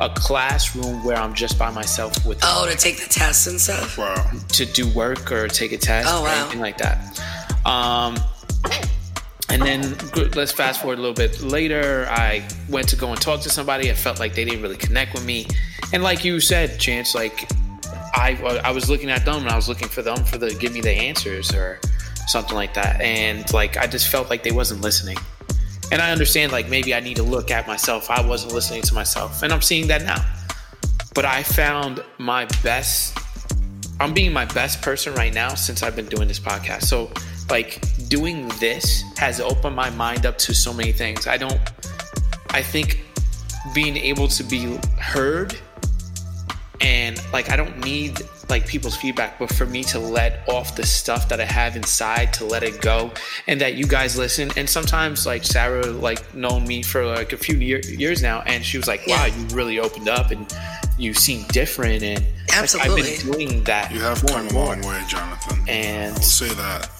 a 0.00 0.10
classroom 0.10 1.02
where 1.04 1.16
I'm 1.16 1.34
just 1.34 1.58
by 1.58 1.72
myself 1.72 2.24
with 2.24 2.38
oh 2.42 2.68
to 2.70 2.76
take 2.76 2.98
the 3.02 3.08
tests 3.08 3.48
and 3.48 3.60
stuff 3.60 3.98
wow? 3.98 4.30
to 4.50 4.64
do 4.64 4.88
work 4.94 5.32
or 5.32 5.48
take 5.48 5.72
a 5.72 5.76
test 5.78 6.08
Oh, 6.08 6.20
or 6.20 6.24
wow. 6.24 6.40
anything 6.42 6.60
like 6.60 6.78
that. 6.78 7.18
Um, 7.66 8.16
and 9.50 9.62
then 9.62 9.96
let's 10.34 10.52
fast 10.52 10.80
forward 10.80 10.98
a 10.98 11.02
little 11.02 11.14
bit 11.14 11.40
later. 11.40 12.06
I 12.10 12.46
went 12.68 12.88
to 12.88 12.96
go 12.96 13.10
and 13.10 13.20
talk 13.20 13.40
to 13.42 13.50
somebody. 13.50 13.90
I 13.90 13.94
felt 13.94 14.20
like 14.20 14.34
they 14.34 14.44
didn't 14.44 14.62
really 14.62 14.76
connect 14.76 15.14
with 15.14 15.24
me, 15.24 15.46
and 15.92 16.02
like 16.02 16.24
you 16.24 16.40
said, 16.40 16.78
Chance, 16.78 17.14
like 17.14 17.50
I 18.14 18.38
I 18.64 18.70
was 18.70 18.90
looking 18.90 19.10
at 19.10 19.24
them 19.24 19.38
and 19.38 19.48
I 19.48 19.56
was 19.56 19.68
looking 19.68 19.88
for 19.88 20.02
them 20.02 20.24
for 20.24 20.38
the 20.38 20.54
give 20.54 20.72
me 20.72 20.80
the 20.80 20.92
answers 20.92 21.54
or 21.54 21.80
something 22.26 22.54
like 22.54 22.74
that, 22.74 23.00
and 23.00 23.50
like 23.52 23.76
I 23.76 23.86
just 23.86 24.08
felt 24.08 24.30
like 24.30 24.42
they 24.42 24.52
wasn't 24.52 24.82
listening. 24.82 25.16
And 25.90 26.02
I 26.02 26.10
understand 26.12 26.52
like 26.52 26.68
maybe 26.68 26.94
I 26.94 27.00
need 27.00 27.16
to 27.16 27.22
look 27.22 27.50
at 27.50 27.66
myself. 27.66 28.10
I 28.10 28.20
wasn't 28.20 28.52
listening 28.52 28.82
to 28.82 28.94
myself, 28.94 29.42
and 29.42 29.52
I'm 29.52 29.62
seeing 29.62 29.86
that 29.88 30.02
now. 30.02 30.24
But 31.14 31.24
I 31.24 31.42
found 31.42 32.04
my 32.18 32.44
best 32.62 33.18
I'm 34.00 34.14
being 34.14 34.32
my 34.32 34.44
best 34.44 34.80
person 34.80 35.14
right 35.14 35.34
now 35.34 35.54
since 35.54 35.82
I've 35.82 35.96
been 35.96 36.06
doing 36.06 36.28
this 36.28 36.38
podcast. 36.38 36.84
So, 36.84 37.10
like, 37.50 37.82
doing 38.08 38.48
this 38.60 39.04
has 39.18 39.40
opened 39.40 39.76
my 39.76 39.90
mind 39.90 40.26
up 40.26 40.38
to 40.38 40.54
so 40.54 40.72
many 40.72 40.92
things. 40.92 41.26
I 41.26 41.36
don't, 41.36 41.60
I 42.50 42.62
think 42.62 43.04
being 43.74 43.96
able 43.96 44.28
to 44.28 44.42
be 44.44 44.78
heard 44.98 45.56
and, 46.80 47.20
like, 47.32 47.50
I 47.50 47.56
don't 47.56 47.84
need, 47.84 48.20
like, 48.48 48.64
people's 48.66 48.96
feedback, 48.96 49.38
but 49.40 49.52
for 49.52 49.66
me 49.66 49.82
to 49.84 49.98
let 49.98 50.48
off 50.48 50.76
the 50.76 50.86
stuff 50.86 51.28
that 51.28 51.40
I 51.40 51.44
have 51.44 51.74
inside, 51.74 52.32
to 52.34 52.44
let 52.44 52.62
it 52.62 52.80
go, 52.80 53.10
and 53.48 53.60
that 53.60 53.74
you 53.74 53.84
guys 53.84 54.16
listen. 54.16 54.52
And 54.56 54.70
sometimes, 54.70 55.26
like, 55.26 55.42
Sarah, 55.44 55.84
like, 55.86 56.34
known 56.36 56.66
me 56.68 56.82
for, 56.84 57.04
like, 57.04 57.32
a 57.32 57.36
few 57.36 57.56
year, 57.58 57.80
years 57.80 58.22
now, 58.22 58.42
and 58.46 58.64
she 58.64 58.78
was 58.78 58.86
like, 58.86 59.04
wow, 59.08 59.26
Yeah. 59.26 59.36
you 59.36 59.46
really 59.56 59.80
opened 59.80 60.08
up 60.08 60.30
and 60.30 60.46
you 60.98 61.14
seem 61.14 61.42
different. 61.48 62.04
And, 62.04 62.20
like, 62.48 62.56
Absolutely. 62.56 63.02
I've 63.16 63.22
been 63.24 63.32
doing 63.32 63.64
that. 63.64 63.90
You 63.92 64.00
have 64.00 64.22
more 64.22 64.32
come 64.36 64.40
and 64.42 64.50
a 64.50 64.54
more. 64.54 64.66
long 64.66 64.82
way, 64.82 65.02
Jonathan. 65.08 65.58
And 65.68 66.14
I'll 66.14 66.22
say 66.22 66.48
that. 66.54 66.90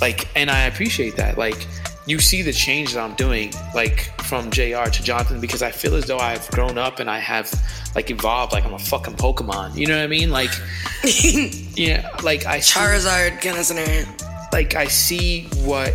Like, 0.00 0.28
and 0.36 0.50
I 0.50 0.62
appreciate 0.62 1.16
that. 1.16 1.38
Like, 1.38 1.66
you 2.06 2.18
see 2.18 2.42
the 2.42 2.52
change 2.52 2.94
that 2.94 3.00
I'm 3.00 3.14
doing, 3.14 3.52
like 3.74 4.10
from 4.22 4.50
JR 4.50 4.84
to 4.84 5.02
Jonathan, 5.02 5.40
because 5.40 5.62
I 5.62 5.70
feel 5.70 5.94
as 5.94 6.06
though 6.06 6.18
I've 6.18 6.48
grown 6.50 6.76
up 6.76 7.00
and 7.00 7.08
I 7.08 7.18
have 7.18 7.50
like 7.94 8.10
evolved. 8.10 8.52
Like 8.52 8.64
I'm 8.64 8.74
a 8.74 8.78
fucking 8.78 9.14
Pokemon. 9.14 9.76
You 9.76 9.86
know 9.86 9.96
what 9.96 10.04
I 10.04 10.08
mean? 10.08 10.30
Like, 10.30 10.50
yeah, 11.02 12.10
like 12.22 12.44
I 12.44 12.60
see, 12.60 12.78
charizard 12.78 13.64
scenario 13.64 14.04
like 14.54 14.76
I 14.76 14.86
see 14.86 15.48
what 15.64 15.92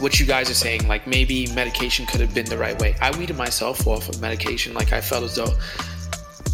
what 0.00 0.20
you 0.20 0.26
guys 0.26 0.50
are 0.50 0.54
saying. 0.54 0.86
Like 0.86 1.06
maybe 1.06 1.46
medication 1.54 2.04
could 2.04 2.20
have 2.20 2.34
been 2.34 2.44
the 2.44 2.58
right 2.58 2.78
way. 2.78 2.94
I 3.00 3.16
weeded 3.16 3.36
myself 3.36 3.86
off 3.86 4.08
of 4.10 4.20
medication. 4.20 4.74
Like 4.74 4.92
I 4.92 5.00
felt 5.00 5.24
as 5.24 5.36
though 5.36 5.54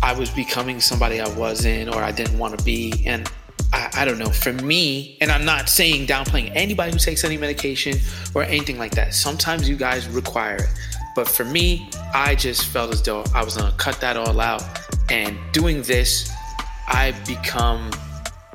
I 0.03 0.13
was 0.17 0.31
becoming 0.31 0.81
somebody 0.81 1.21
I 1.21 1.29
wasn't 1.35 1.89
or 1.93 2.01
I 2.01 2.13
didn't 2.13 2.39
want 2.39 2.57
to 2.57 2.65
be. 2.65 3.03
And 3.07 3.29
I, 3.75 3.91
I 4.03 4.05
don't 4.05 4.19
know. 4.19 4.31
For 4.31 4.53
me, 4.53 5.19
and 5.21 5.33
I'm 5.33 5.45
not 5.45 5.69
saying 5.69 6.07
downplaying 6.07 6.53
anybody 6.55 6.93
who 6.93 6.99
takes 6.99 7.25
any 7.25 7.37
medication 7.37 7.99
or 8.33 8.45
anything 8.45 8.79
like 8.79 8.95
that. 8.95 9.15
Sometimes 9.15 9.69
you 9.69 9.77
guys 9.77 10.09
require 10.09 10.57
it. 10.57 10.69
But 11.17 11.29
for 11.29 11.45
me, 11.45 11.89
I 12.15 12.37
just 12.37 12.67
felt 12.67 12.93
as 12.93 13.03
though 13.03 13.25
I 13.35 13.45
was 13.45 13.57
to 13.57 13.75
cut 13.77 14.01
that 14.01 14.17
all 14.17 14.41
out. 14.41 14.63
And 15.11 15.37
doing 15.53 15.83
this, 15.83 16.33
I've 16.87 17.27
become 17.27 17.91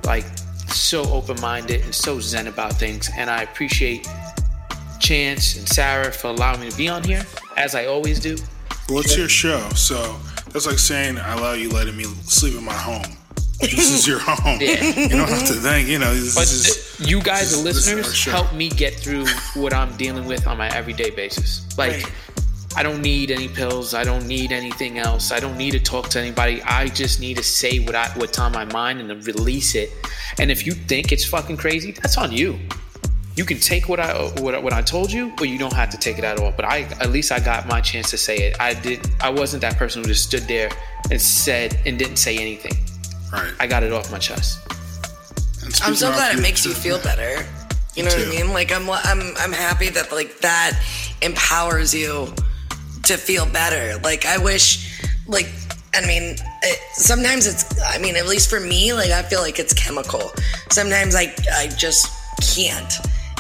like 0.06 0.26
so 0.68 1.04
open 1.12 1.40
minded 1.42 1.84
and 1.84 1.94
so 1.94 2.22
zen 2.22 2.48
about 2.48 2.74
things. 2.74 3.10
And 3.18 3.30
I 3.30 3.44
appreciate 3.44 4.08
Chance 5.00 5.58
and 5.58 5.68
Sarah 5.68 6.12
for 6.14 6.30
allowing 6.30 6.62
me 6.62 6.70
to 6.70 6.78
be 6.78 6.88
on 6.88 7.04
here, 7.04 7.26
as 7.58 7.76
I 7.76 7.88
always 7.88 8.22
do. 8.22 8.38
Well, 8.88 9.00
it's 9.00 9.18
your 9.18 9.30
show, 9.30 9.60
so 9.76 10.18
that's 10.52 10.66
like 10.66 10.80
saying 10.80 11.18
I 11.18 11.34
allow 11.34 11.54
you 11.54 11.70
letting 11.70 11.96
me 11.96 12.06
sleep 12.24 12.56
in 12.56 12.64
my 12.64 12.74
home. 12.74 13.19
This 13.62 13.92
is 13.92 14.08
your 14.08 14.20
home. 14.20 14.58
Yeah. 14.62 14.82
You 14.84 15.10
don't 15.10 15.30
have 15.30 15.48
to 15.48 15.54
think. 15.54 15.88
You 15.90 16.00
know, 16.00 16.14
this 16.14 16.36
But 16.36 16.44
is. 16.44 16.96
you 17.10 17.22
guys, 17.22 17.52
the 17.58 17.64
this 17.64 17.76
is- 17.78 17.86
this 17.86 17.88
is 17.88 17.90
our 17.90 17.96
listeners, 17.98 18.26
help 18.26 18.54
me 18.54 18.70
get 18.70 18.96
through 18.96 19.26
what 19.56 19.74
I'm 19.74 19.96
dealing 19.98 20.26
with 20.26 20.48
on 20.48 20.58
my 20.58 20.70
everyday 20.70 21.10
basis. 21.10 21.62
Like, 21.78 21.92
Right. 21.92 22.06
I 22.76 22.84
don't 22.84 23.02
need 23.02 23.32
any 23.32 23.48
pills. 23.48 23.94
I 23.94 24.04
don't 24.04 24.28
need 24.28 24.52
anything 24.52 25.00
else. 25.00 25.32
I 25.32 25.40
don't 25.40 25.58
need 25.58 25.72
to 25.72 25.80
talk 25.80 26.08
to 26.10 26.20
anybody. 26.20 26.62
I 26.64 26.88
just 26.88 27.20
need 27.20 27.36
to 27.38 27.44
say 27.44 27.80
what 27.80 27.96
I 27.96 28.08
what's 28.16 28.38
on 28.40 28.52
my 28.54 28.64
mind 28.66 29.00
and 29.02 29.10
then 29.10 29.22
release 29.22 29.74
it. 29.76 29.92
And 30.38 30.52
if 30.52 30.66
you 30.66 30.74
think 30.74 31.12
it's 31.12 31.26
fucking 31.26 31.58
crazy, 31.58 31.92
that's 31.92 32.18
on 32.18 32.32
you. 32.32 32.58
you 33.36 33.46
can 33.46 33.58
take 33.60 33.88
what 33.88 34.00
I 34.02 34.12
what, 34.42 34.62
what 34.64 34.74
I 34.74 34.82
told 34.82 35.12
you, 35.12 35.32
or 35.40 35.46
you 35.46 35.58
don't 35.58 35.74
have 35.74 35.90
to 35.92 35.98
take 35.98 36.18
it 36.18 36.26
at 36.26 36.40
all. 36.40 36.52
But 36.52 36.66
I 36.66 36.82
at 37.00 37.10
least 37.10 37.32
I 37.32 37.40
got 37.40 37.68
my 37.68 37.80
chance 37.82 38.10
to 38.12 38.18
say 38.18 38.38
it. 38.48 38.56
I 38.60 38.74
did. 38.74 39.00
I 39.22 39.30
wasn't 39.30 39.62
that 39.62 39.78
person 39.78 40.02
who 40.04 40.10
just 40.10 40.26
stood 40.26 40.44
there 40.48 40.70
and 41.10 41.20
said 41.22 41.80
and 41.86 41.98
didn't 41.98 42.18
say 42.18 42.38
anything. 42.38 42.76
Right. 43.32 43.54
I 43.60 43.68
got 43.68 43.84
it 43.84 43.92
off 43.92 44.12
my 44.12 44.18
chest. 44.18 44.60
I'm 45.84 45.96
so 45.96 46.12
glad 46.12 46.38
it 46.38 46.42
makes 46.42 46.66
you 46.66 46.74
feel 46.74 47.00
better. 47.02 47.46
You 47.96 48.04
know 48.04 48.10
what 48.10 48.28
I 48.28 48.30
mean? 48.30 48.54
Like 48.54 48.72
I'm 48.72 48.90
I'm 48.90 49.36
I'm 49.38 49.52
happy 49.52 49.90
that 49.90 50.12
like 50.12 50.40
that 50.40 50.80
empowers 51.22 51.94
you 51.94 52.34
to 53.04 53.18
feel 53.18 53.46
better. 53.46 54.00
Like 54.02 54.26
I 54.26 54.38
wish 54.38 55.02
like 55.28 55.50
I 55.96 56.06
mean, 56.06 56.36
it, 56.62 56.80
sometimes 56.94 57.48
it's. 57.48 57.82
I 57.82 57.98
mean, 57.98 58.16
at 58.16 58.28
least 58.28 58.50
for 58.50 58.60
me, 58.60 58.94
like 58.94 59.10
I 59.10 59.24
feel 59.24 59.42
like 59.42 59.60
it's 59.60 59.74
chemical. 59.74 60.32
Sometimes 60.70 61.16
I, 61.16 61.34
I 61.54 61.68
just 61.68 62.08
can't. 62.56 62.94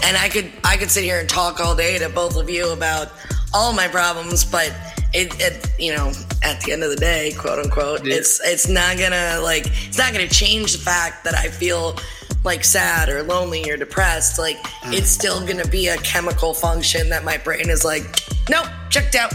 And 0.03 0.17
I 0.17 0.29
could, 0.29 0.51
I 0.63 0.77
could 0.77 0.89
sit 0.89 1.03
here 1.03 1.19
and 1.19 1.29
talk 1.29 1.59
all 1.59 1.75
day 1.75 1.99
to 1.99 2.09
both 2.09 2.37
of 2.37 2.49
you 2.49 2.71
about 2.71 3.11
all 3.53 3.73
my 3.73 3.87
problems, 3.87 4.45
but 4.45 4.73
it, 5.13 5.39
it 5.39 5.71
you 5.79 5.95
know, 5.95 6.11
at 6.43 6.61
the 6.61 6.71
end 6.71 6.83
of 6.83 6.89
the 6.89 6.95
day, 6.95 7.33
quote 7.37 7.59
unquote, 7.59 8.05
yeah. 8.05 8.15
it's, 8.15 8.41
it's 8.43 8.67
not 8.67 8.97
gonna 8.97 9.39
like, 9.41 9.65
it's 9.87 9.97
not 9.97 10.13
gonna 10.13 10.27
change 10.27 10.73
the 10.73 10.79
fact 10.79 11.23
that 11.23 11.35
I 11.35 11.47
feel 11.47 11.97
like 12.43 12.63
sad 12.63 13.09
or 13.09 13.23
lonely 13.23 13.69
or 13.69 13.77
depressed. 13.77 14.39
Like, 14.39 14.57
mm. 14.57 14.93
it's 14.93 15.09
still 15.09 15.45
gonna 15.45 15.67
be 15.67 15.87
a 15.87 15.97
chemical 15.97 16.53
function 16.53 17.09
that 17.09 17.23
my 17.23 17.37
brain 17.37 17.69
is 17.69 17.83
like, 17.83 18.03
nope, 18.49 18.67
checked 18.89 19.15
out. 19.15 19.33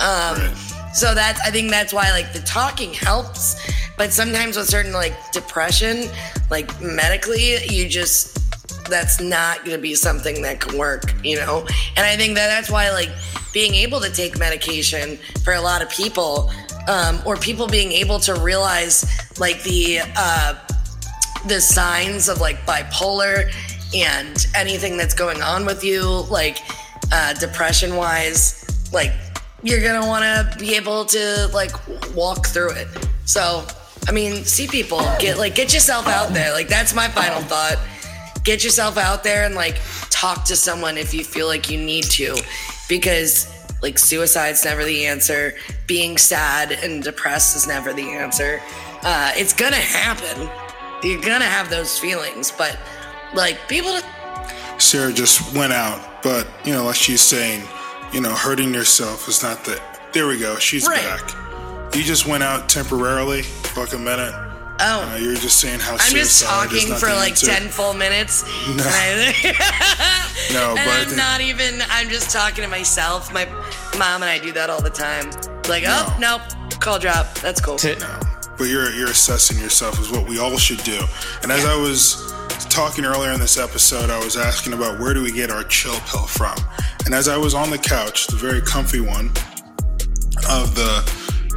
Um, 0.00 0.38
right 0.38 0.74
so 0.94 1.12
that's 1.12 1.40
I 1.40 1.50
think 1.50 1.70
that's 1.70 1.92
why 1.92 2.12
like 2.12 2.32
the 2.32 2.38
talking 2.40 2.94
helps, 2.94 3.60
but 3.98 4.12
sometimes 4.12 4.56
with 4.56 4.68
certain 4.68 4.92
like 4.92 5.12
depression, 5.32 6.04
like 6.50 6.80
medically, 6.80 7.56
you 7.68 7.88
just 7.88 8.40
that's 8.88 9.20
not 9.20 9.64
to 9.64 9.76
be 9.76 9.96
something 9.96 10.42
that 10.42 10.60
can 10.60 10.78
work, 10.78 11.12
you 11.24 11.36
know? 11.36 11.66
And 11.96 12.06
I 12.06 12.16
think 12.16 12.36
that 12.36 12.46
that's 12.46 12.70
why 12.70 12.92
like 12.92 13.10
being 13.54 13.74
able 13.74 14.00
to 14.00 14.10
take 14.10 14.38
medication 14.38 15.16
for 15.42 15.54
a 15.54 15.60
lot 15.60 15.80
of 15.80 15.88
people 15.88 16.50
um, 16.88 17.18
or 17.24 17.36
people 17.36 17.66
being 17.66 17.92
able 17.92 18.18
to 18.18 18.34
realize 18.34 19.06
like 19.40 19.62
the 19.62 20.00
uh, 20.16 20.54
the 21.46 21.60
signs 21.60 22.28
of 22.28 22.40
like 22.40 22.58
bipolar 22.66 23.50
and 23.94 24.46
anything 24.54 24.98
that's 24.98 25.14
going 25.14 25.40
on 25.40 25.64
with 25.64 25.82
you 25.82 26.02
like 26.30 26.58
uh, 27.12 27.32
depression 27.34 27.96
wise 27.96 28.60
like 28.92 29.12
you're 29.64 29.80
gonna 29.80 30.06
want 30.06 30.22
to 30.24 30.58
be 30.58 30.74
able 30.76 31.06
to 31.06 31.48
like 31.52 31.72
walk 32.14 32.46
through 32.46 32.72
it. 32.72 32.86
So, 33.24 33.66
I 34.06 34.12
mean, 34.12 34.44
see 34.44 34.68
people 34.68 35.00
get 35.18 35.38
like 35.38 35.54
get 35.54 35.72
yourself 35.72 36.06
out 36.06 36.34
there. 36.34 36.52
Like 36.52 36.68
that's 36.68 36.94
my 36.94 37.08
final 37.08 37.40
thought. 37.40 37.78
Get 38.44 38.62
yourself 38.62 38.98
out 38.98 39.24
there 39.24 39.44
and 39.44 39.54
like 39.54 39.80
talk 40.10 40.44
to 40.44 40.56
someone 40.56 40.98
if 40.98 41.14
you 41.14 41.24
feel 41.24 41.46
like 41.46 41.70
you 41.70 41.78
need 41.78 42.04
to, 42.04 42.36
because 42.88 43.52
like 43.82 43.98
suicide's 43.98 44.64
never 44.64 44.84
the 44.84 45.06
answer. 45.06 45.54
Being 45.86 46.16
sad 46.16 46.72
and 46.72 47.02
depressed 47.02 47.56
is 47.56 47.66
never 47.66 47.92
the 47.92 48.10
answer. 48.10 48.60
Uh, 49.02 49.32
it's 49.36 49.52
gonna 49.52 49.76
happen. 49.76 50.48
You're 51.02 51.20
gonna 51.20 51.44
have 51.44 51.70
those 51.70 51.98
feelings, 51.98 52.50
but 52.50 52.78
like 53.34 53.68
people. 53.68 53.90
To- 53.90 54.04
Sarah 54.78 55.12
just 55.12 55.54
went 55.54 55.72
out, 55.72 56.22
but 56.22 56.48
you 56.64 56.72
know, 56.72 56.84
like 56.84 56.96
she's 56.96 57.20
saying 57.20 57.62
you 58.14 58.20
know, 58.20 58.32
hurting 58.32 58.72
yourself 58.72 59.28
is 59.28 59.42
not 59.42 59.64
the. 59.64 59.80
There 60.12 60.28
we 60.28 60.38
go. 60.38 60.56
She's 60.56 60.86
right. 60.86 61.02
back. 61.02 61.94
You 61.96 62.04
just 62.04 62.26
went 62.26 62.44
out 62.44 62.68
temporarily, 62.68 63.42
fuck 63.42 63.92
a 63.92 63.98
minute. 63.98 64.53
Oh, 64.80 65.12
uh, 65.12 65.16
you're 65.16 65.34
just 65.34 65.60
saying 65.60 65.78
how 65.78 65.92
I'm 65.92 66.12
just 66.12 66.42
talking 66.42 66.88
for 66.94 67.06
like 67.06 67.30
answer. 67.30 67.46
ten 67.46 67.68
full 67.68 67.94
minutes. 67.94 68.42
No, 68.68 68.74
no, 70.52 70.74
and 70.76 70.84
but 70.84 71.08
I'm 71.08 71.16
not 71.16 71.40
even. 71.40 71.80
I'm 71.90 72.08
just 72.08 72.30
talking 72.30 72.64
to 72.64 72.68
myself. 72.68 73.32
My 73.32 73.44
mom 73.98 74.22
and 74.22 74.24
I 74.24 74.38
do 74.38 74.50
that 74.52 74.70
all 74.70 74.82
the 74.82 74.90
time. 74.90 75.30
Like, 75.68 75.84
no. 75.84 76.06
oh 76.08 76.16
nope, 76.20 76.80
call 76.80 76.98
drop. 76.98 77.34
That's 77.38 77.60
cool. 77.60 77.78
No, 78.00 78.20
but 78.58 78.64
you're 78.64 78.90
you're 78.90 79.10
assessing 79.10 79.58
yourself 79.58 80.00
is 80.00 80.10
what 80.10 80.28
we 80.28 80.40
all 80.40 80.58
should 80.58 80.82
do. 80.82 81.00
And 81.42 81.52
as 81.52 81.62
yeah. 81.62 81.72
I 81.72 81.76
was 81.76 82.34
talking 82.68 83.04
earlier 83.04 83.32
in 83.32 83.38
this 83.38 83.58
episode, 83.58 84.10
I 84.10 84.18
was 84.18 84.36
asking 84.36 84.72
about 84.72 84.98
where 84.98 85.14
do 85.14 85.22
we 85.22 85.30
get 85.30 85.50
our 85.50 85.62
chill 85.64 85.98
pill 86.06 86.26
from. 86.26 86.56
And 87.04 87.14
as 87.14 87.28
I 87.28 87.36
was 87.36 87.54
on 87.54 87.70
the 87.70 87.78
couch, 87.78 88.26
the 88.26 88.36
very 88.36 88.60
comfy 88.60 89.00
one 89.00 89.28
of 90.50 90.74
the 90.74 91.02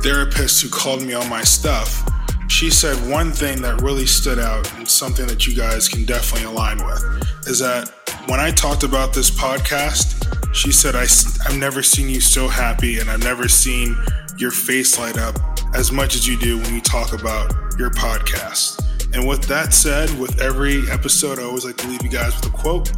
therapist 0.03 0.61
who 0.61 0.69
called 0.69 1.01
me 1.01 1.13
on 1.13 1.27
my 1.29 1.43
stuff, 1.43 2.07
she 2.57 2.71
said 2.71 2.97
one 3.07 3.31
thing 3.31 3.61
that 3.61 3.79
really 3.83 4.07
stood 4.07 4.39
out 4.39 4.67
and 4.77 4.87
something 4.87 5.27
that 5.27 5.45
you 5.45 5.55
guys 5.55 5.87
can 5.87 6.03
definitely 6.05 6.47
align 6.47 6.83
with 6.83 7.03
is 7.45 7.59
that 7.59 7.87
when 8.25 8.39
I 8.39 8.49
talked 8.49 8.81
about 8.81 9.13
this 9.13 9.29
podcast, 9.29 10.55
she 10.55 10.71
said, 10.71 10.95
I, 10.95 11.03
I've 11.47 11.59
never 11.59 11.83
seen 11.83 12.09
you 12.09 12.19
so 12.19 12.47
happy 12.47 12.97
and 12.97 13.11
I've 13.11 13.21
never 13.21 13.47
seen 13.47 13.95
your 14.37 14.49
face 14.49 14.97
light 14.97 15.19
up 15.19 15.35
as 15.75 15.91
much 15.91 16.15
as 16.15 16.27
you 16.27 16.35
do 16.39 16.57
when 16.57 16.73
you 16.73 16.81
talk 16.81 17.13
about 17.13 17.53
your 17.77 17.91
podcast. 17.91 18.83
And 19.13 19.27
with 19.27 19.43
that 19.43 19.71
said, 19.71 20.09
with 20.19 20.41
every 20.41 20.81
episode, 20.89 21.37
I 21.37 21.43
always 21.43 21.63
like 21.63 21.77
to 21.77 21.87
leave 21.87 22.01
you 22.01 22.09
guys 22.09 22.35
with 22.37 22.51
a 22.51 22.57
quote 22.57 22.91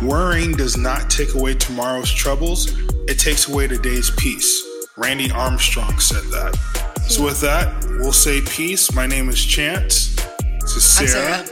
Worrying 0.00 0.52
does 0.52 0.78
not 0.78 1.10
take 1.10 1.34
away 1.34 1.52
tomorrow's 1.52 2.10
troubles, 2.10 2.72
it 3.08 3.18
takes 3.18 3.46
away 3.46 3.68
today's 3.68 4.10
peace. 4.12 4.66
Randy 4.96 5.30
Armstrong 5.30 5.98
said 5.98 6.24
that. 6.30 6.95
So, 7.08 7.24
with 7.24 7.40
that, 7.40 7.86
we'll 8.00 8.12
say 8.12 8.40
peace. 8.40 8.92
My 8.92 9.06
name 9.06 9.28
is 9.28 9.42
Chance. 9.42 10.16
This 10.60 10.76
is 10.76 10.84
Sarah. 10.84 11.46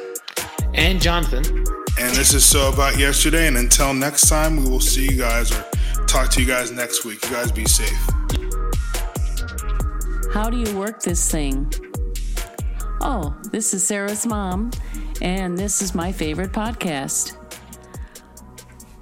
And 0.75 1.01
Jonathan. 1.01 1.45
And 1.99 2.15
this 2.17 2.35
is 2.35 2.45
So 2.45 2.73
About 2.73 2.99
Yesterday. 2.99 3.47
And 3.47 3.57
until 3.57 3.95
next 3.95 4.29
time, 4.29 4.57
we 4.57 4.69
will 4.69 4.81
see 4.81 5.05
you 5.11 5.17
guys 5.17 5.53
or 5.53 5.65
talk 6.07 6.29
to 6.31 6.41
you 6.41 6.47
guys 6.47 6.73
next 6.73 7.05
week. 7.05 7.25
You 7.25 7.31
guys 7.31 7.53
be 7.53 7.65
safe. 7.67 7.97
How 10.33 10.51
do 10.51 10.59
you 10.59 10.77
work 10.77 11.01
this 11.01 11.31
thing? 11.31 11.73
Oh, 13.01 13.37
this 13.53 13.73
is 13.73 13.87
Sarah's 13.87 14.27
mom, 14.27 14.73
and 15.23 15.57
this 15.57 15.81
is 15.81 15.95
my 15.95 16.11
favorite 16.11 16.51
podcast. 16.51 17.37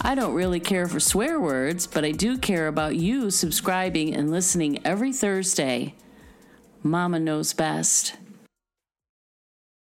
I 0.03 0.15
don't 0.15 0.35
really 0.35 0.61
care 0.61 0.87
for 0.87 1.01
swear 1.01 1.41
words, 1.41 1.87
but 1.87 2.05
I 2.05 2.11
do 2.11 2.37
care 2.37 2.67
about 2.69 2.97
you 2.97 3.31
subscribing 3.31 4.15
and 4.15 4.31
listening 4.31 4.85
every 4.85 5.13
Thursday. 5.15 5.95
Mama 6.85 7.21
knows 7.21 7.53
best. 7.53 8.15